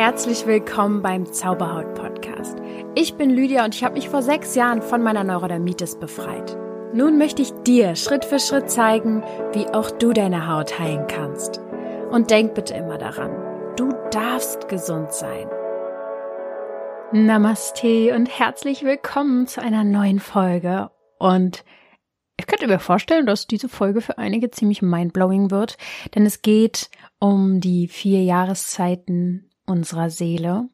Herzlich 0.00 0.46
willkommen 0.46 1.02
beim 1.02 1.30
Zauberhaut 1.30 1.92
Podcast. 1.92 2.56
Ich 2.94 3.16
bin 3.16 3.28
Lydia 3.28 3.66
und 3.66 3.74
ich 3.74 3.84
habe 3.84 3.96
mich 3.96 4.08
vor 4.08 4.22
sechs 4.22 4.54
Jahren 4.54 4.80
von 4.80 5.02
meiner 5.02 5.24
Neurodermitis 5.24 5.96
befreit. 5.96 6.56
Nun 6.94 7.18
möchte 7.18 7.42
ich 7.42 7.52
dir 7.66 7.94
Schritt 7.96 8.24
für 8.24 8.38
Schritt 8.38 8.70
zeigen, 8.70 9.22
wie 9.52 9.66
auch 9.66 9.90
du 9.90 10.14
deine 10.14 10.48
Haut 10.48 10.78
heilen 10.78 11.06
kannst. 11.06 11.60
Und 12.10 12.30
denk 12.30 12.54
bitte 12.54 12.72
immer 12.72 12.96
daran, 12.96 13.76
du 13.76 13.92
darfst 14.10 14.70
gesund 14.70 15.12
sein. 15.12 15.46
Namaste 17.12 18.14
und 18.16 18.26
herzlich 18.26 18.82
willkommen 18.82 19.48
zu 19.48 19.60
einer 19.60 19.84
neuen 19.84 20.20
Folge. 20.20 20.90
Und 21.18 21.62
ich 22.38 22.46
könnte 22.46 22.68
mir 22.68 22.78
vorstellen, 22.78 23.26
dass 23.26 23.46
diese 23.46 23.68
Folge 23.68 24.00
für 24.00 24.16
einige 24.16 24.50
ziemlich 24.50 24.80
mindblowing 24.80 25.50
wird, 25.50 25.76
denn 26.14 26.24
es 26.24 26.40
geht 26.40 26.88
um 27.18 27.60
die 27.60 27.86
vier 27.86 28.22
Jahreszeiten 28.22 29.49
unserer 29.70 30.10
Seele 30.10 30.68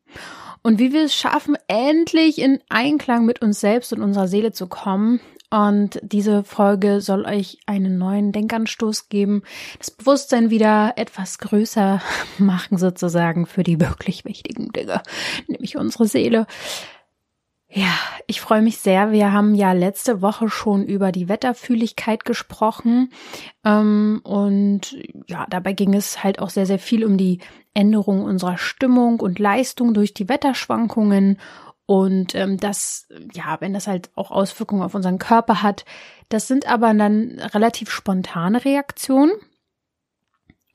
und 0.66 0.80
wie 0.80 0.92
wir 0.92 1.04
es 1.04 1.14
schaffen, 1.14 1.56
endlich 1.68 2.40
in 2.40 2.58
Einklang 2.68 3.24
mit 3.24 3.40
uns 3.40 3.60
selbst 3.60 3.92
und 3.92 4.02
unserer 4.02 4.26
Seele 4.26 4.50
zu 4.50 4.66
kommen. 4.66 5.20
Und 5.48 6.00
diese 6.02 6.42
Folge 6.42 7.00
soll 7.00 7.24
euch 7.24 7.60
einen 7.66 7.98
neuen 7.98 8.32
Denkanstoß 8.32 9.08
geben, 9.08 9.42
das 9.78 9.92
Bewusstsein 9.92 10.50
wieder 10.50 10.94
etwas 10.96 11.38
größer 11.38 12.02
machen 12.38 12.78
sozusagen 12.78 13.46
für 13.46 13.62
die 13.62 13.80
wirklich 13.80 14.24
wichtigen 14.24 14.72
Dinge, 14.72 15.02
nämlich 15.46 15.76
unsere 15.76 16.08
Seele. 16.08 16.48
Ja, 17.68 17.92
ich 18.26 18.40
freue 18.40 18.62
mich 18.62 18.78
sehr. 18.78 19.12
Wir 19.12 19.32
haben 19.32 19.54
ja 19.54 19.72
letzte 19.72 20.20
Woche 20.20 20.48
schon 20.48 20.84
über 20.84 21.12
die 21.12 21.28
Wetterfühligkeit 21.28 22.24
gesprochen. 22.24 23.10
Ähm, 23.64 24.20
und 24.24 24.96
ja, 25.28 25.46
dabei 25.48 25.74
ging 25.74 25.94
es 25.94 26.24
halt 26.24 26.40
auch 26.40 26.50
sehr, 26.50 26.66
sehr 26.66 26.80
viel 26.80 27.04
um 27.04 27.16
die 27.16 27.38
Änderung 27.76 28.22
unserer 28.22 28.58
Stimmung 28.58 29.20
und 29.20 29.38
Leistung 29.38 29.94
durch 29.94 30.14
die 30.14 30.28
Wetterschwankungen. 30.28 31.38
Und 31.84 32.34
ähm, 32.34 32.56
das, 32.56 33.06
ja, 33.32 33.58
wenn 33.60 33.74
das 33.74 33.86
halt 33.86 34.10
auch 34.16 34.30
Auswirkungen 34.30 34.82
auf 34.82 34.94
unseren 34.94 35.18
Körper 35.18 35.62
hat, 35.62 35.84
das 36.28 36.48
sind 36.48 36.66
aber 36.68 36.92
dann 36.94 37.38
relativ 37.38 37.90
spontane 37.90 38.64
Reaktionen. 38.64 39.32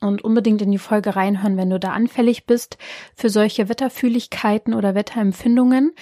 Und 0.00 0.24
unbedingt 0.24 0.62
in 0.62 0.72
die 0.72 0.78
Folge 0.78 1.14
reinhören, 1.14 1.56
wenn 1.56 1.70
du 1.70 1.78
da 1.78 1.92
anfällig 1.92 2.46
bist 2.46 2.76
für 3.14 3.30
solche 3.30 3.68
Wetterfühligkeiten 3.68 4.74
oder 4.74 4.96
Wetterempfindungen 4.96 5.92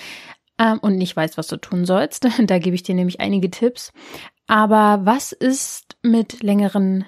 ähm, 0.58 0.78
und 0.80 0.96
nicht 0.96 1.16
weißt, 1.16 1.36
was 1.36 1.48
du 1.48 1.56
tun 1.56 1.84
sollst. 1.84 2.26
da 2.46 2.58
gebe 2.58 2.74
ich 2.74 2.82
dir 2.82 2.94
nämlich 2.94 3.20
einige 3.20 3.50
Tipps. 3.50 3.92
Aber 4.46 5.00
was 5.04 5.32
ist 5.32 5.96
mit 6.02 6.42
längeren, 6.42 7.04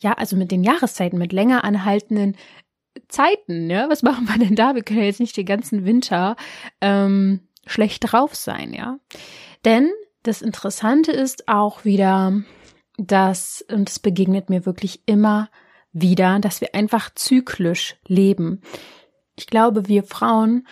ja, 0.00 0.14
also 0.14 0.36
mit 0.36 0.50
den 0.50 0.64
Jahreszeiten, 0.64 1.18
mit 1.18 1.32
länger 1.32 1.64
anhaltenden 1.64 2.36
Zeiten, 3.08 3.70
ja? 3.70 3.88
Was 3.88 4.02
machen 4.02 4.26
wir 4.28 4.38
denn 4.38 4.54
da? 4.54 4.74
Wir 4.74 4.82
können 4.82 5.00
ja 5.00 5.06
jetzt 5.06 5.20
nicht 5.20 5.36
den 5.36 5.46
ganzen 5.46 5.84
Winter 5.84 6.36
ähm, 6.80 7.40
schlecht 7.66 8.12
drauf 8.12 8.34
sein, 8.34 8.72
ja. 8.72 8.98
Denn 9.64 9.90
das 10.22 10.42
Interessante 10.42 11.12
ist 11.12 11.48
auch 11.48 11.84
wieder, 11.84 12.42
dass, 12.96 13.64
und 13.70 13.88
es 13.88 13.98
begegnet 13.98 14.50
mir 14.50 14.66
wirklich 14.66 15.02
immer 15.06 15.50
wieder, 15.92 16.38
dass 16.38 16.60
wir 16.60 16.74
einfach 16.74 17.10
zyklisch 17.14 17.96
leben. 18.06 18.62
Ich 19.36 19.46
glaube, 19.46 19.88
wir 19.88 20.04
Frauen 20.04 20.66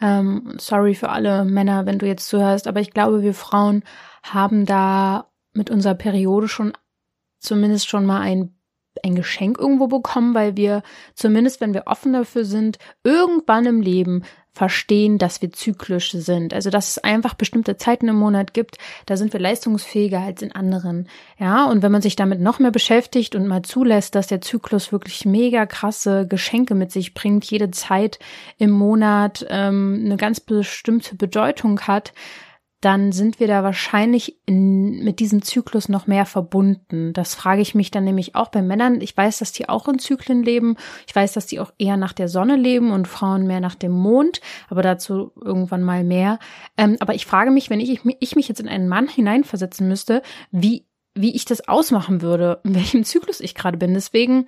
ähm, 0.00 0.54
sorry 0.58 0.94
für 0.94 1.08
alle 1.08 1.44
Männer, 1.44 1.86
wenn 1.86 1.98
du 1.98 2.06
jetzt 2.06 2.28
zuhörst, 2.28 2.66
aber 2.66 2.80
ich 2.80 2.92
glaube, 2.92 3.22
wir 3.22 3.34
Frauen 3.34 3.82
haben 4.22 4.66
da 4.66 5.30
mit 5.52 5.70
unserer 5.70 5.94
Periode 5.94 6.48
schon 6.48 6.72
zumindest 7.38 7.88
schon 7.88 8.04
mal 8.04 8.20
ein 8.20 8.55
ein 9.04 9.14
Geschenk 9.14 9.58
irgendwo 9.58 9.86
bekommen, 9.86 10.34
weil 10.34 10.56
wir 10.56 10.82
zumindest, 11.14 11.60
wenn 11.60 11.74
wir 11.74 11.84
offen 11.86 12.12
dafür 12.12 12.44
sind, 12.44 12.78
irgendwann 13.04 13.66
im 13.66 13.80
Leben 13.80 14.22
verstehen, 14.56 15.18
dass 15.18 15.42
wir 15.42 15.52
zyklisch 15.52 16.12
sind. 16.12 16.54
Also, 16.54 16.70
dass 16.70 16.88
es 16.88 16.98
einfach 16.98 17.34
bestimmte 17.34 17.76
Zeiten 17.76 18.08
im 18.08 18.16
Monat 18.16 18.54
gibt, 18.54 18.78
da 19.04 19.18
sind 19.18 19.34
wir 19.34 19.40
leistungsfähiger 19.40 20.20
als 20.20 20.40
in 20.40 20.52
anderen. 20.52 21.08
Ja, 21.38 21.66
und 21.66 21.82
wenn 21.82 21.92
man 21.92 22.00
sich 22.00 22.16
damit 22.16 22.40
noch 22.40 22.58
mehr 22.58 22.70
beschäftigt 22.70 23.34
und 23.34 23.46
mal 23.46 23.60
zulässt, 23.62 24.14
dass 24.14 24.28
der 24.28 24.40
Zyklus 24.40 24.92
wirklich 24.92 25.26
mega 25.26 25.66
krasse 25.66 26.26
Geschenke 26.26 26.74
mit 26.74 26.90
sich 26.90 27.12
bringt, 27.12 27.44
jede 27.44 27.70
Zeit 27.70 28.18
im 28.56 28.70
Monat 28.70 29.44
ähm, 29.50 30.00
eine 30.06 30.16
ganz 30.16 30.40
bestimmte 30.40 31.16
Bedeutung 31.16 31.82
hat, 31.82 32.14
dann 32.86 33.10
sind 33.10 33.40
wir 33.40 33.48
da 33.48 33.64
wahrscheinlich 33.64 34.38
in, 34.46 35.02
mit 35.02 35.18
diesem 35.18 35.42
Zyklus 35.42 35.88
noch 35.88 36.06
mehr 36.06 36.24
verbunden. 36.24 37.12
Das 37.14 37.34
frage 37.34 37.60
ich 37.60 37.74
mich 37.74 37.90
dann 37.90 38.04
nämlich 38.04 38.36
auch 38.36 38.46
bei 38.46 38.62
Männern. 38.62 39.00
Ich 39.00 39.16
weiß, 39.16 39.40
dass 39.40 39.50
die 39.50 39.68
auch 39.68 39.88
in 39.88 39.98
Zyklen 39.98 40.44
leben. 40.44 40.76
Ich 41.08 41.16
weiß, 41.16 41.32
dass 41.32 41.46
die 41.46 41.58
auch 41.58 41.72
eher 41.78 41.96
nach 41.96 42.12
der 42.12 42.28
Sonne 42.28 42.54
leben 42.54 42.92
und 42.92 43.08
Frauen 43.08 43.44
mehr 43.48 43.58
nach 43.58 43.74
dem 43.74 43.90
Mond, 43.90 44.40
aber 44.68 44.82
dazu 44.82 45.32
irgendwann 45.34 45.82
mal 45.82 46.04
mehr. 46.04 46.38
Ähm, 46.76 46.96
aber 47.00 47.16
ich 47.16 47.26
frage 47.26 47.50
mich, 47.50 47.70
wenn 47.70 47.80
ich, 47.80 48.02
ich 48.20 48.36
mich 48.36 48.46
jetzt 48.46 48.60
in 48.60 48.68
einen 48.68 48.86
Mann 48.86 49.08
hineinversetzen 49.08 49.88
müsste, 49.88 50.22
wie, 50.52 50.86
wie 51.12 51.34
ich 51.34 51.44
das 51.44 51.66
ausmachen 51.66 52.22
würde, 52.22 52.60
in 52.62 52.76
welchem 52.76 53.02
Zyklus 53.02 53.40
ich 53.40 53.56
gerade 53.56 53.78
bin. 53.78 53.94
Deswegen, 53.94 54.46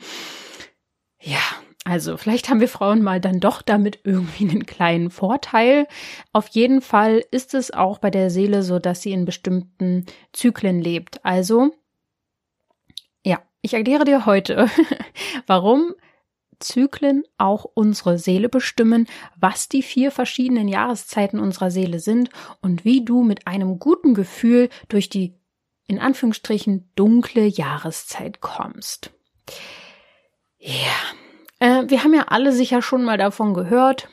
ja, 1.21 1.41
also 1.89 2.19
vielleicht 2.19 2.51
haben 2.51 2.61
wir 2.61 2.69
Frauen 2.69 3.03
mal 3.03 3.19
dann 3.19 3.41
doch 3.41 3.63
damit 3.63 4.01
irgendwie 4.05 4.47
einen 4.47 4.67
kleinen 4.67 5.11
Vorteil. 5.11 5.87
Auf 6.35 6.49
jeden 6.49 6.83
Fall 6.83 7.25
ist 7.31 7.55
es 7.55 7.71
auch 7.71 7.97
bei 7.97 8.11
der 8.11 8.29
Seele 8.29 8.63
so, 8.63 8.79
dass 8.79 9.01
sie 9.01 9.13
in 9.13 9.25
bestimmten 9.25 10.05
Zyklen 10.35 10.83
lebt. 10.83 11.25
Also, 11.25 11.75
ja, 13.25 13.41
ich 13.63 13.73
erkläre 13.73 14.05
dir 14.05 14.27
heute, 14.27 14.69
warum 15.47 15.95
Zyklen 16.61 17.25
auch 17.39 17.65
unsere 17.65 18.19
Seele 18.19 18.51
bestimmen, 18.51 19.07
was 19.41 19.71
die 19.71 19.83
vier 19.83 20.11
verschiedenen 20.11 20.69
Jahreszeiten 20.69 21.41
unserer 21.41 21.71
Seele 21.71 22.01
sind 22.01 22.29
und 22.61 22.85
wie 22.85 23.03
du 23.03 23.23
mit 23.23 23.47
einem 23.47 23.79
guten 23.79 24.13
Gefühl 24.13 24.69
durch 24.89 25.09
die 25.09 25.39
in 25.87 25.99
Anführungsstrichen 25.99 26.91
dunkle 26.97 27.47
Jahreszeit 27.47 28.43
kommst. 28.43 29.11
Ja, 30.59 30.93
äh, 31.59 31.85
wir 31.87 32.05
haben 32.05 32.15
ja 32.15 32.27
alle 32.29 32.53
sicher 32.53 32.83
schon 32.83 33.05
mal 33.05 33.19
davon 33.19 33.55
gehört, 33.55 34.09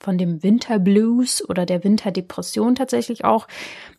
von 0.00 0.18
dem 0.18 0.42
Winterblues 0.42 1.48
oder 1.48 1.66
der 1.66 1.82
Winterdepression 1.82 2.74
tatsächlich 2.74 3.24
auch. 3.24 3.48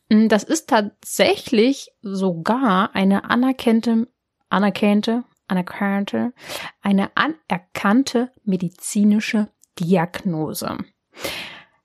Mm, 0.10 0.28
das 0.28 0.44
ist 0.44 0.70
tatsächlich 0.70 1.90
sogar 2.02 2.96
eine 2.96 3.30
anerkannte, 3.30 4.08
anerkannte, 4.50 5.24
anerkannte, 5.48 6.34
eine 6.82 7.10
anerkannte 7.16 8.32
medizinische 8.44 9.50
Diagnose. 9.80 10.78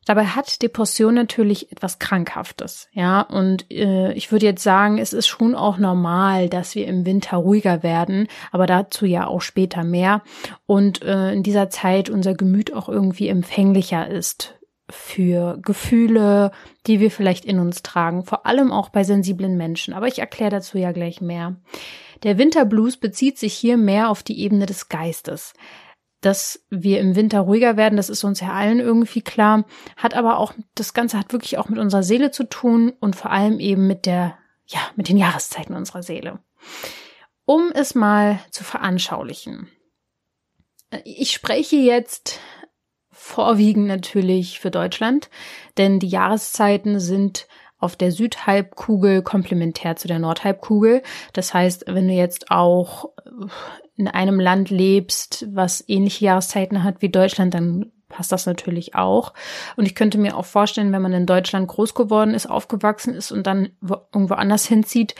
Dabei 0.07 0.25
hat 0.25 0.63
Depression 0.63 1.15
natürlich 1.15 1.71
etwas 1.73 1.99
Krankhaftes, 1.99 2.89
ja. 2.93 3.21
Und 3.21 3.71
äh, 3.71 4.13
ich 4.15 4.33
würde 4.33 4.47
jetzt 4.47 4.63
sagen, 4.63 4.99
es 4.99 5.13
ist 5.13 5.29
schon 5.29 5.55
auch 5.55 5.77
normal, 5.77 6.49
dass 6.49 6.75
wir 6.75 6.87
im 6.87 7.05
Winter 7.05 7.37
ruhiger 7.37 7.83
werden, 7.83 8.27
aber 8.51 8.67
dazu 8.67 9.05
ja 9.05 9.27
auch 9.27 9.43
später 9.43 9.85
mehr. 9.85 10.23
Und 10.67 11.03
äh, 11.03 11.33
in 11.33 11.43
dieser 11.43 11.69
Zeit 11.69 12.09
unser 12.09 12.35
Gemüt 12.35 12.73
auch 12.73 12.89
irgendwie 12.89 13.29
empfänglicher 13.29 14.09
ist 14.09 14.55
für 14.89 15.59
Gefühle, 15.63 16.51
die 16.87 16.99
wir 16.99 17.11
vielleicht 17.11 17.45
in 17.45 17.59
uns 17.59 17.83
tragen, 17.83 18.25
vor 18.25 18.47
allem 18.47 18.73
auch 18.73 18.89
bei 18.89 19.05
sensiblen 19.05 19.57
Menschen. 19.57 19.95
Aber 19.95 20.09
ich 20.09 20.19
erkläre 20.19 20.51
dazu 20.51 20.79
ja 20.79 20.93
gleich 20.93 21.21
mehr. 21.21 21.57
Der 22.23 22.39
Winterblues 22.39 22.97
bezieht 22.97 23.39
sich 23.39 23.55
hier 23.55 23.77
mehr 23.77 24.11
auf 24.11 24.23
die 24.23 24.41
Ebene 24.41 24.67
des 24.67 24.89
Geistes 24.89 25.55
dass 26.21 26.65
wir 26.69 27.01
im 27.01 27.17
Winter 27.17 27.41
ruhiger 27.41 27.77
werden, 27.77 27.97
das 27.97 28.11
ist 28.11 28.25
uns 28.25 28.41
ja 28.41 28.53
allen 28.53 28.81
irgendwie 28.81 29.23
klar, 29.23 29.65
hat 29.97 30.15
aber 30.15 30.39
auch, 30.39 30.53
das 30.75 30.95
Ganze 30.95 31.19
hat 31.19 31.33
wirklich 31.33 31.59
auch 31.59 31.69
mit 31.69 31.79
unserer 31.79 32.03
Seele 32.03 32.31
zu 32.31 32.45
tun 32.45 32.93
und 33.01 33.17
vor 33.17 33.31
allem 33.31 33.59
eben 33.59 33.87
mit 33.87 34.07
der, 34.07 34.37
ja, 34.67 34.81
mit 34.97 35.09
den 35.09 35.17
Jahreszeiten 35.17 35.75
unserer 35.75 36.03
Seele. 36.03 36.41
Um 37.45 37.73
es 37.75 37.95
mal 37.95 38.39
zu 38.51 38.65
veranschaulichen. 38.65 39.69
Ich 41.05 41.33
spreche 41.33 41.77
jetzt 41.77 42.39
vorwiegend 43.11 43.87
natürlich 43.87 44.61
für 44.61 44.71
Deutschland, 44.71 45.31
denn 45.79 45.99
die 45.99 46.09
Jahreszeiten 46.09 47.01
sind 47.01 47.47
auf 47.79 47.97
der 47.97 48.13
Südhalbkugel 48.13 49.23
komplementär 49.23 49.97
zu 49.97 50.07
der 50.07 50.19
Nordhalbkugel. 50.19 51.03
Das 51.33 51.55
heißt, 51.55 51.85
wenn 51.87 52.09
du 52.09 52.15
jetzt 52.15 52.51
auch 52.51 53.11
in 54.01 54.09
einem 54.09 54.41
Land 54.41 54.71
lebst, 54.71 55.47
was 55.53 55.85
ähnliche 55.87 56.25
Jahreszeiten 56.25 56.83
hat 56.83 57.03
wie 57.03 57.11
Deutschland, 57.11 57.53
dann 57.53 57.93
passt 58.09 58.33
das 58.33 58.47
natürlich 58.47 58.95
auch. 58.95 59.35
Und 59.77 59.85
ich 59.85 59.95
könnte 59.95 60.17
mir 60.17 60.39
auch 60.39 60.47
vorstellen, 60.47 60.91
wenn 60.91 61.03
man 61.03 61.13
in 61.13 61.27
Deutschland 61.27 61.69
groß 61.69 61.95
geworden 61.95 62.33
ist, 62.33 62.47
aufgewachsen 62.47 63.13
ist 63.13 63.31
und 63.31 63.47
dann 63.47 63.73
irgendwo 63.83 64.35
anders 64.35 64.65
hinzieht, 64.65 65.15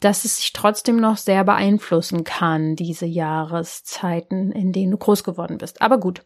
dass 0.00 0.24
es 0.24 0.38
sich 0.38 0.54
trotzdem 0.54 0.96
noch 0.96 1.18
sehr 1.18 1.44
beeinflussen 1.44 2.24
kann, 2.24 2.76
diese 2.76 3.04
Jahreszeiten, 3.04 4.52
in 4.52 4.72
denen 4.72 4.92
du 4.92 4.96
groß 4.96 5.22
geworden 5.22 5.58
bist. 5.58 5.82
Aber 5.82 5.98
gut. 5.98 6.24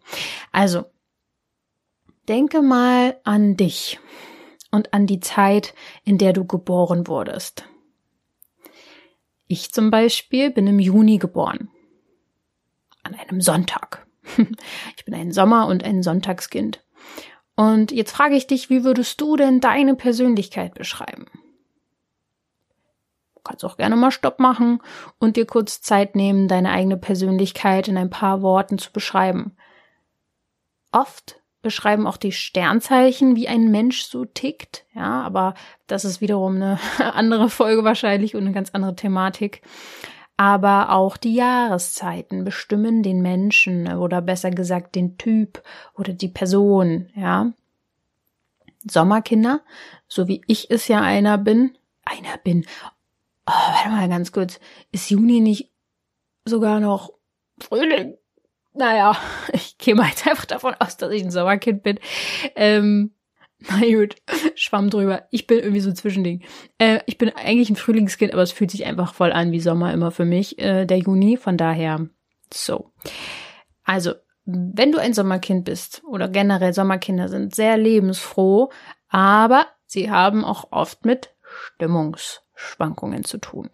Also, 0.52 0.84
denke 2.28 2.62
mal 2.62 3.16
an 3.24 3.56
dich 3.56 3.98
und 4.70 4.94
an 4.94 5.08
die 5.08 5.20
Zeit, 5.20 5.74
in 6.04 6.16
der 6.16 6.32
du 6.32 6.44
geboren 6.44 7.08
wurdest. 7.08 7.64
Ich 9.48 9.72
zum 9.72 9.90
Beispiel 9.90 10.50
bin 10.52 10.68
im 10.68 10.78
Juni 10.78 11.18
geboren. 11.18 11.70
An 13.08 13.14
einem 13.14 13.40
Sonntag. 13.40 14.06
ich 14.96 15.04
bin 15.06 15.14
ein 15.14 15.32
Sommer- 15.32 15.66
und 15.66 15.82
ein 15.82 16.02
Sonntagskind. 16.02 16.84
Und 17.56 17.90
jetzt 17.90 18.12
frage 18.12 18.36
ich 18.36 18.46
dich, 18.46 18.68
wie 18.68 18.84
würdest 18.84 19.20
du 19.20 19.36
denn 19.36 19.60
deine 19.60 19.94
Persönlichkeit 19.94 20.74
beschreiben? 20.74 21.26
Du 23.34 23.40
kannst 23.42 23.64
auch 23.64 23.78
gerne 23.78 23.96
mal 23.96 24.10
Stopp 24.10 24.38
machen 24.40 24.82
und 25.18 25.36
dir 25.36 25.46
kurz 25.46 25.80
Zeit 25.80 26.16
nehmen, 26.16 26.48
deine 26.48 26.70
eigene 26.70 26.98
Persönlichkeit 26.98 27.88
in 27.88 27.96
ein 27.96 28.10
paar 28.10 28.42
Worten 28.42 28.76
zu 28.76 28.92
beschreiben. 28.92 29.56
Oft 30.92 31.40
beschreiben 31.62 32.06
auch 32.06 32.18
die 32.18 32.32
Sternzeichen, 32.32 33.36
wie 33.36 33.48
ein 33.48 33.70
Mensch 33.70 34.02
so 34.02 34.26
tickt. 34.26 34.84
Ja, 34.94 35.22
aber 35.22 35.54
das 35.86 36.04
ist 36.04 36.20
wiederum 36.20 36.56
eine 36.56 36.78
andere 37.14 37.48
Folge 37.48 37.84
wahrscheinlich 37.84 38.34
und 38.34 38.42
eine 38.42 38.52
ganz 38.52 38.70
andere 38.72 38.94
Thematik. 38.94 39.62
Aber 40.38 40.92
auch 40.92 41.16
die 41.16 41.34
Jahreszeiten 41.34 42.44
bestimmen 42.44 43.02
den 43.02 43.20
Menschen 43.22 43.92
oder 43.92 44.22
besser 44.22 44.52
gesagt 44.52 44.94
den 44.94 45.18
Typ 45.18 45.64
oder 45.96 46.12
die 46.12 46.28
Person, 46.28 47.10
ja. 47.14 47.52
Sommerkinder, 48.88 49.62
so 50.06 50.28
wie 50.28 50.40
ich 50.46 50.70
es 50.70 50.86
ja 50.86 51.02
einer 51.02 51.38
bin, 51.38 51.76
einer 52.04 52.38
bin. 52.38 52.64
Oh, 53.46 53.50
warte 53.50 53.88
mal 53.88 54.08
ganz 54.08 54.30
kurz. 54.30 54.60
Ist 54.92 55.10
Juni 55.10 55.40
nicht 55.40 55.72
sogar 56.44 56.78
noch 56.78 57.10
Frühling? 57.58 58.16
Naja, 58.74 59.16
ich 59.52 59.76
gehe 59.76 59.96
mal 59.96 60.08
jetzt 60.08 60.24
einfach 60.24 60.46
davon 60.46 60.74
aus, 60.78 60.96
dass 60.96 61.10
ich 61.10 61.24
ein 61.24 61.32
Sommerkind 61.32 61.82
bin. 61.82 61.98
Ähm, 62.54 63.12
na 63.60 63.80
gut, 63.80 64.16
schwamm 64.54 64.90
drüber. 64.90 65.24
Ich 65.30 65.46
bin 65.46 65.58
irgendwie 65.58 65.80
so 65.80 65.90
ein 65.90 65.96
Zwischending. 65.96 66.42
Äh, 66.78 67.00
ich 67.06 67.18
bin 67.18 67.30
eigentlich 67.30 67.70
ein 67.70 67.76
Frühlingskind, 67.76 68.32
aber 68.32 68.42
es 68.42 68.52
fühlt 68.52 68.70
sich 68.70 68.84
einfach 68.86 69.14
voll 69.14 69.32
an 69.32 69.52
wie 69.52 69.60
Sommer 69.60 69.92
immer 69.92 70.10
für 70.10 70.24
mich, 70.24 70.58
äh, 70.58 70.86
der 70.86 70.98
Juni. 70.98 71.36
Von 71.36 71.56
daher, 71.56 72.08
so. 72.52 72.92
Also, 73.84 74.12
wenn 74.44 74.92
du 74.92 74.98
ein 74.98 75.12
Sommerkind 75.12 75.64
bist 75.64 76.02
oder 76.04 76.28
generell 76.28 76.72
Sommerkinder 76.72 77.28
sind 77.28 77.54
sehr 77.54 77.76
lebensfroh, 77.76 78.70
aber 79.08 79.66
sie 79.86 80.10
haben 80.10 80.44
auch 80.44 80.68
oft 80.70 81.04
mit 81.04 81.34
Stimmungsschwankungen 81.42 83.24
zu 83.24 83.38
tun. 83.38 83.70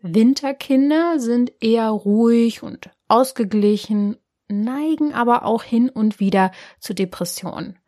Winterkinder 0.00 1.20
sind 1.20 1.52
eher 1.60 1.88
ruhig 1.90 2.62
und 2.62 2.90
ausgeglichen, 3.08 4.16
neigen 4.48 5.12
aber 5.12 5.44
auch 5.44 5.62
hin 5.62 5.90
und 5.90 6.20
wieder 6.20 6.52
zu 6.78 6.94
Depressionen. 6.94 7.79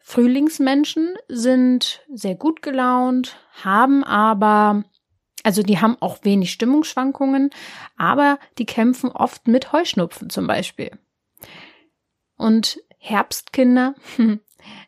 Frühlingsmenschen 0.00 1.14
sind 1.28 2.02
sehr 2.12 2.34
gut 2.34 2.62
gelaunt, 2.62 3.36
haben 3.62 4.02
aber, 4.02 4.84
also 5.42 5.62
die 5.62 5.78
haben 5.78 5.96
auch 6.00 6.24
wenig 6.24 6.52
Stimmungsschwankungen, 6.52 7.50
aber 7.96 8.38
die 8.58 8.66
kämpfen 8.66 9.10
oft 9.10 9.46
mit 9.46 9.72
Heuschnupfen 9.72 10.30
zum 10.30 10.46
Beispiel. 10.46 10.90
Und 12.36 12.80
Herbstkinder 12.98 13.94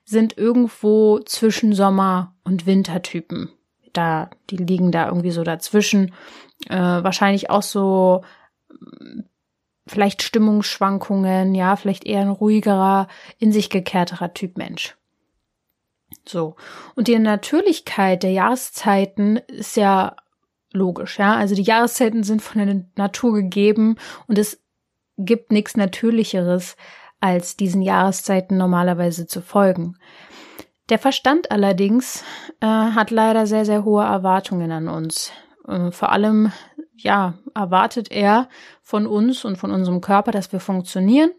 sind 0.04 0.36
irgendwo 0.36 1.20
zwischen 1.20 1.72
Sommer- 1.72 2.34
und 2.44 2.66
Wintertypen. 2.66 3.50
Da, 3.92 4.30
die 4.50 4.56
liegen 4.56 4.90
da 4.90 5.06
irgendwie 5.06 5.30
so 5.30 5.44
dazwischen. 5.44 6.14
Äh, 6.68 6.76
wahrscheinlich 6.76 7.50
auch 7.50 7.62
so 7.62 8.22
vielleicht 9.86 10.22
Stimmungsschwankungen, 10.22 11.54
ja, 11.54 11.76
vielleicht 11.76 12.04
eher 12.04 12.20
ein 12.20 12.28
ruhigerer, 12.28 13.08
in 13.38 13.52
sich 13.52 13.70
gekehrterer 13.70 14.32
Typ 14.32 14.56
Mensch. 14.56 14.96
So. 16.26 16.56
Und 16.94 17.08
die 17.08 17.18
Natürlichkeit 17.18 18.22
der 18.22 18.32
Jahreszeiten 18.32 19.38
ist 19.48 19.76
ja 19.76 20.16
logisch, 20.72 21.18
ja. 21.18 21.34
Also 21.34 21.54
die 21.54 21.62
Jahreszeiten 21.62 22.22
sind 22.22 22.42
von 22.42 22.66
der 22.66 22.84
Natur 22.96 23.34
gegeben 23.34 23.96
und 24.26 24.38
es 24.38 24.62
gibt 25.18 25.52
nichts 25.52 25.76
Natürlicheres, 25.76 26.76
als 27.20 27.56
diesen 27.56 27.82
Jahreszeiten 27.82 28.56
normalerweise 28.56 29.26
zu 29.26 29.42
folgen. 29.42 29.96
Der 30.88 30.98
Verstand 30.98 31.50
allerdings 31.50 32.24
äh, 32.60 32.66
hat 32.66 33.10
leider 33.10 33.46
sehr, 33.46 33.64
sehr 33.64 33.84
hohe 33.84 34.02
Erwartungen 34.02 34.72
an 34.72 34.88
uns. 34.88 35.30
Äh, 35.68 35.92
vor 35.92 36.10
allem, 36.10 36.52
ja, 36.96 37.34
erwartet 37.54 38.10
er 38.10 38.48
von 38.82 39.06
uns 39.06 39.44
und 39.44 39.56
von 39.56 39.70
unserem 39.70 40.00
Körper, 40.00 40.32
dass 40.32 40.52
wir 40.52 40.60
funktionieren 40.60 41.30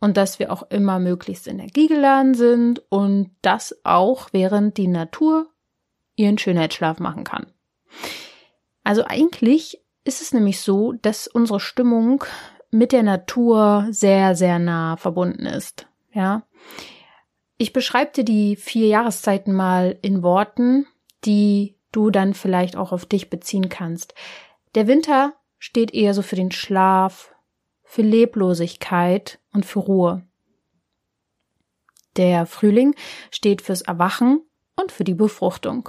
und 0.00 0.16
dass 0.16 0.38
wir 0.38 0.52
auch 0.52 0.64
immer 0.70 0.98
möglichst 0.98 1.48
energiegeladen 1.48 2.34
sind 2.34 2.82
und 2.88 3.30
das 3.42 3.78
auch 3.84 4.28
während 4.32 4.76
die 4.76 4.86
Natur 4.86 5.48
ihren 6.16 6.38
Schönheitsschlaf 6.38 6.98
machen 7.00 7.24
kann. 7.24 7.46
Also 8.84 9.04
eigentlich 9.04 9.80
ist 10.04 10.22
es 10.22 10.32
nämlich 10.32 10.60
so, 10.60 10.92
dass 10.92 11.26
unsere 11.26 11.60
Stimmung 11.60 12.24
mit 12.70 12.92
der 12.92 13.02
Natur 13.02 13.86
sehr, 13.90 14.34
sehr 14.34 14.58
nah 14.58 14.96
verbunden 14.96 15.46
ist. 15.46 15.86
Ja. 16.12 16.42
Ich 17.56 17.72
beschreibe 17.72 18.12
dir 18.12 18.24
die 18.24 18.56
vier 18.56 18.86
Jahreszeiten 18.86 19.52
mal 19.52 19.98
in 20.02 20.22
Worten, 20.22 20.86
die 21.24 21.76
du 21.92 22.10
dann 22.10 22.34
vielleicht 22.34 22.76
auch 22.76 22.92
auf 22.92 23.04
dich 23.06 23.30
beziehen 23.30 23.68
kannst. 23.68 24.14
Der 24.74 24.86
Winter 24.86 25.34
steht 25.58 25.92
eher 25.92 26.14
so 26.14 26.22
für 26.22 26.36
den 26.36 26.52
Schlaf, 26.52 27.34
für 27.88 28.02
Leblosigkeit 28.02 29.40
und 29.52 29.64
für 29.64 29.78
Ruhe. 29.78 30.22
Der 32.16 32.44
Frühling 32.44 32.94
steht 33.30 33.62
fürs 33.62 33.80
Erwachen 33.80 34.42
und 34.76 34.92
für 34.92 35.04
die 35.04 35.14
Befruchtung. 35.14 35.88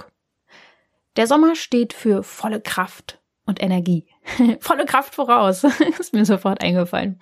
Der 1.16 1.26
Sommer 1.26 1.54
steht 1.54 1.92
für 1.92 2.22
volle 2.22 2.60
Kraft 2.62 3.20
und 3.44 3.62
Energie. 3.62 4.08
volle 4.60 4.86
Kraft 4.86 5.14
voraus, 5.14 5.64
ist 5.98 6.14
mir 6.14 6.24
sofort 6.24 6.62
eingefallen. 6.62 7.20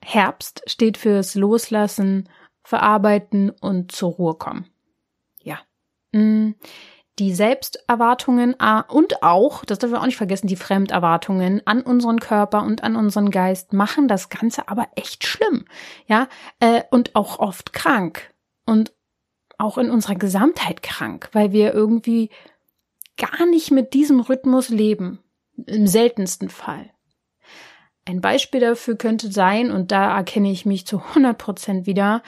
Herbst 0.00 0.62
steht 0.66 0.96
fürs 0.96 1.34
Loslassen, 1.34 2.28
Verarbeiten 2.62 3.50
und 3.50 3.90
zur 3.90 4.12
Ruhe 4.12 4.34
kommen. 4.34 4.70
Ja. 5.42 5.58
Mm 6.12 6.52
die 7.18 7.34
Selbsterwartungen 7.34 8.56
äh, 8.58 8.82
und 8.88 9.22
auch, 9.22 9.64
das 9.64 9.78
dürfen 9.78 9.94
wir 9.94 10.00
auch 10.00 10.06
nicht 10.06 10.16
vergessen, 10.16 10.46
die 10.46 10.56
Fremderwartungen 10.56 11.62
an 11.66 11.82
unseren 11.82 12.20
Körper 12.20 12.62
und 12.62 12.82
an 12.82 12.96
unseren 12.96 13.30
Geist 13.30 13.72
machen 13.72 14.08
das 14.08 14.28
Ganze 14.28 14.68
aber 14.68 14.88
echt 14.96 15.24
schlimm, 15.24 15.66
ja, 16.06 16.28
äh, 16.60 16.82
und 16.90 17.14
auch 17.14 17.38
oft 17.38 17.72
krank 17.72 18.32
und 18.66 18.92
auch 19.58 19.78
in 19.78 19.90
unserer 19.90 20.16
Gesamtheit 20.16 20.82
krank, 20.82 21.28
weil 21.32 21.52
wir 21.52 21.72
irgendwie 21.74 22.30
gar 23.16 23.46
nicht 23.46 23.70
mit 23.70 23.92
diesem 23.92 24.20
Rhythmus 24.20 24.70
leben, 24.70 25.20
im 25.66 25.86
seltensten 25.86 26.48
Fall. 26.48 26.90
Ein 28.04 28.20
Beispiel 28.20 28.60
dafür 28.60 28.96
könnte 28.96 29.30
sein, 29.30 29.70
und 29.70 29.92
da 29.92 30.16
erkenne 30.16 30.50
ich 30.50 30.66
mich 30.66 30.86
zu 30.86 30.98
100 30.98 31.38
Prozent 31.38 31.86
wieder, 31.86 32.22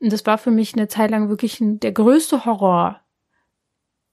und 0.00 0.12
das 0.12 0.26
war 0.26 0.38
für 0.38 0.50
mich 0.50 0.74
eine 0.74 0.88
Zeit 0.88 1.10
lang 1.10 1.30
wirklich 1.30 1.58
der 1.60 1.92
größte 1.92 2.44
Horror, 2.44 3.00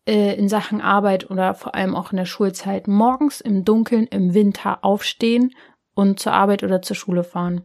äh, 0.07 0.35
in 0.35 0.49
Sachen 0.49 0.81
Arbeit 0.81 1.29
oder 1.29 1.53
vor 1.53 1.75
allem 1.75 1.95
auch 1.95 2.11
in 2.11 2.17
der 2.17 2.25
Schulzeit 2.25 2.87
morgens 2.87 3.41
im 3.41 3.65
Dunkeln 3.65 4.07
im 4.07 4.33
Winter 4.33 4.83
aufstehen 4.83 5.53
und 5.93 6.19
zur 6.19 6.33
Arbeit 6.33 6.63
oder 6.63 6.81
zur 6.81 6.95
Schule 6.95 7.23
fahren. 7.23 7.61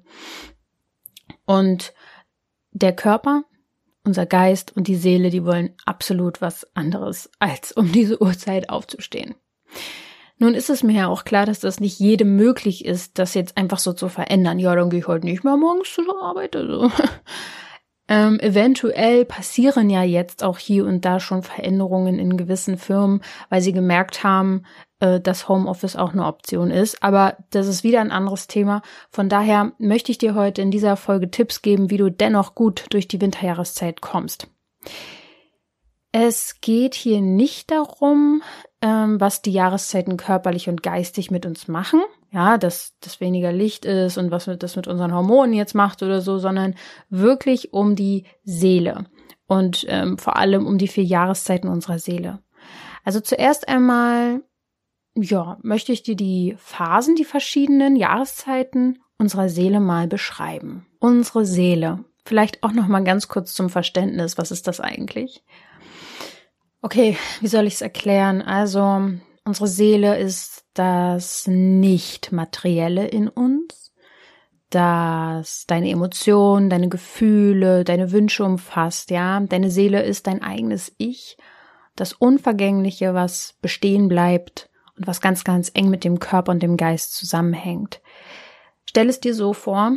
Und 1.45 1.95
der 2.73 2.95
Körper, 2.95 3.45
unser 4.05 4.27
Geist 4.27 4.77
und 4.77 4.87
die 4.87 4.97
Seele, 4.97 5.31
die 5.31 5.45
wollen 5.45 5.75
absolut 5.85 6.41
was 6.41 6.67
anderes, 6.77 7.31
als 7.39 7.73
um 7.73 7.91
diese 7.93 8.21
Uhrzeit 8.21 8.71
aufzustehen. 8.71 9.35
Nun 10.39 10.55
ist 10.55 10.71
es 10.71 10.85
mir 10.85 10.93
ja 10.93 11.09
auch 11.09 11.25
klar, 11.25 11.47
dass 11.47 11.59
das 11.59 11.81
nicht 11.81 11.99
jedem 11.99 12.37
möglich 12.37 12.85
ist, 12.85 13.19
das 13.19 13.35
jetzt 13.35 13.57
einfach 13.57 13.81
so 13.81 13.93
zu 13.93 14.09
verändern. 14.09 14.61
Ja, 14.61 14.75
dann 14.77 14.89
gehe 14.89 15.01
ich 15.01 15.09
heute 15.09 15.27
nicht 15.27 15.43
mehr 15.43 15.57
morgens 15.57 15.93
zur 15.93 16.23
Arbeit. 16.23 16.55
Also. 16.55 16.91
Ähm, 18.09 18.41
eventuell 18.41 19.27
passieren 19.27 19.91
ja 19.91 20.03
jetzt 20.03 20.43
auch 20.43 20.59
hier 20.59 20.87
und 20.87 21.05
da 21.05 21.21
schon 21.21 21.43
Veränderungen 21.43 22.19
in 22.19 22.39
gewissen 22.39 22.79
Firmen, 22.79 23.23
weil 23.51 23.61
sie 23.61 23.73
gemerkt 23.73 24.25
haben, 24.25 24.65
äh, 25.01 25.21
dass 25.21 25.49
Homeoffice 25.49 25.97
auch 25.97 26.13
eine 26.13 26.25
Option 26.25 26.71
ist. 26.71 27.03
Aber 27.03 27.37
das 27.51 27.67
ist 27.67 27.85
wieder 27.85 28.01
ein 28.01 28.11
anderes 28.11 28.47
Thema. 28.47 28.83
Von 29.11 29.29
daher 29.29 29.73
möchte 29.79 30.11
ich 30.11 30.19
dir 30.19 30.35
heute 30.35 30.63
in 30.63 30.71
dieser 30.71 30.97
Folge 30.97 31.31
Tipps 31.31 31.61
geben, 31.61 31.91
wie 31.91 31.99
du 31.99 32.11
dennoch 32.11 32.55
gut 32.55 32.87
durch 32.91 33.09
die 33.09 33.21
Winterjahreszeit 33.21 34.01
kommst. 34.01 34.49
Es 36.11 36.61
geht 36.63 36.95
hier 36.95 37.21
nicht 37.21 37.71
darum, 37.71 38.43
ähm, 38.81 39.21
was 39.21 39.43
die 39.43 39.53
Jahreszeiten 39.53 40.17
körperlich 40.17 40.69
und 40.69 40.83
geistig 40.83 41.31
mit 41.31 41.45
uns 41.45 41.69
machen, 41.69 42.01
ja, 42.31 42.59
dass 42.59 42.95
das 43.01 43.21
weniger 43.21 43.53
Licht 43.53 43.85
ist 43.85 44.19
und 44.19 44.31
was 44.31 44.51
das 44.59 44.77
mit 44.77 44.87
unseren 44.87 45.15
Hormonen 45.15 45.55
jetzt 45.55 45.75
macht 45.75 46.03
oder 46.03 46.21
so, 46.21 46.39
sondern 46.39 46.75
wirklich 47.09 47.73
um 47.73 47.97
die 47.97 48.25
Seele 48.45 49.07
und 49.47 49.87
ähm, 49.89 50.19
vor 50.19 50.37
allem 50.37 50.67
um 50.67 50.79
die 50.79 50.89
vier 50.89 51.05
Jahreszeiten 51.05 51.69
unserer 51.69 51.99
Seele. 51.99 52.41
Also 53.05 53.21
zuerst 53.21 53.69
einmal, 53.69 54.43
ja, 55.15 55.59
möchte 55.63 55.93
ich 55.93 56.03
dir 56.03 56.17
die 56.17 56.55
Phasen, 56.59 57.17
die 57.17 57.25
verschiedenen 57.25 57.97
Jahreszeiten 57.97 58.99
unserer 59.17 59.49
Seele 59.49 59.81
mal 59.81 60.07
beschreiben. 60.07 60.87
Unsere 61.01 61.47
Seele. 61.47 62.05
Vielleicht 62.25 62.63
auch 62.63 62.73
noch 62.73 62.89
mal 62.89 63.05
ganz 63.05 63.29
kurz 63.29 63.55
zum 63.55 63.71
Verständnis, 63.71 64.37
was 64.37 64.51
ist 64.51 64.67
das 64.67 64.81
eigentlich? 64.81 65.43
Okay, 66.83 67.17
wie 67.41 67.49
soll 67.49 67.67
ich 67.67 67.75
es 67.75 67.81
erklären? 67.81 68.43
Also 68.43 69.13
Unsere 69.49 69.67
Seele 69.67 70.19
ist 70.19 70.67
das 70.79 71.47
Nicht-Materielle 71.47 73.07
in 73.07 73.29
uns. 73.29 73.93
das 74.71 75.65
deine 75.67 75.89
Emotionen, 75.91 76.69
deine 76.69 76.89
Gefühle, 76.89 77.85
deine 77.85 78.13
Wünsche 78.13 78.45
umfasst, 78.45 79.11
ja. 79.11 79.41
Deine 79.41 79.71
Seele 79.71 80.03
ist 80.03 80.27
dein 80.27 80.43
eigenes 80.43 80.93
Ich, 80.99 81.39
das 81.97 82.13
Unvergängliche, 82.13 83.15
was 83.15 83.55
bestehen 83.63 84.09
bleibt 84.09 84.69
und 84.97 85.07
was 85.07 85.21
ganz, 85.23 85.45
ganz 85.45 85.71
eng 85.73 85.89
mit 85.89 86.05
dem 86.05 86.19
Körper 86.19 86.53
und 86.53 86.63
dem 86.63 86.77
Geist 86.77 87.15
zusammenhängt. 87.15 88.03
Stell 88.85 89.09
es 89.09 89.21
dir 89.21 89.35
so 89.35 89.55
vor, 89.55 89.93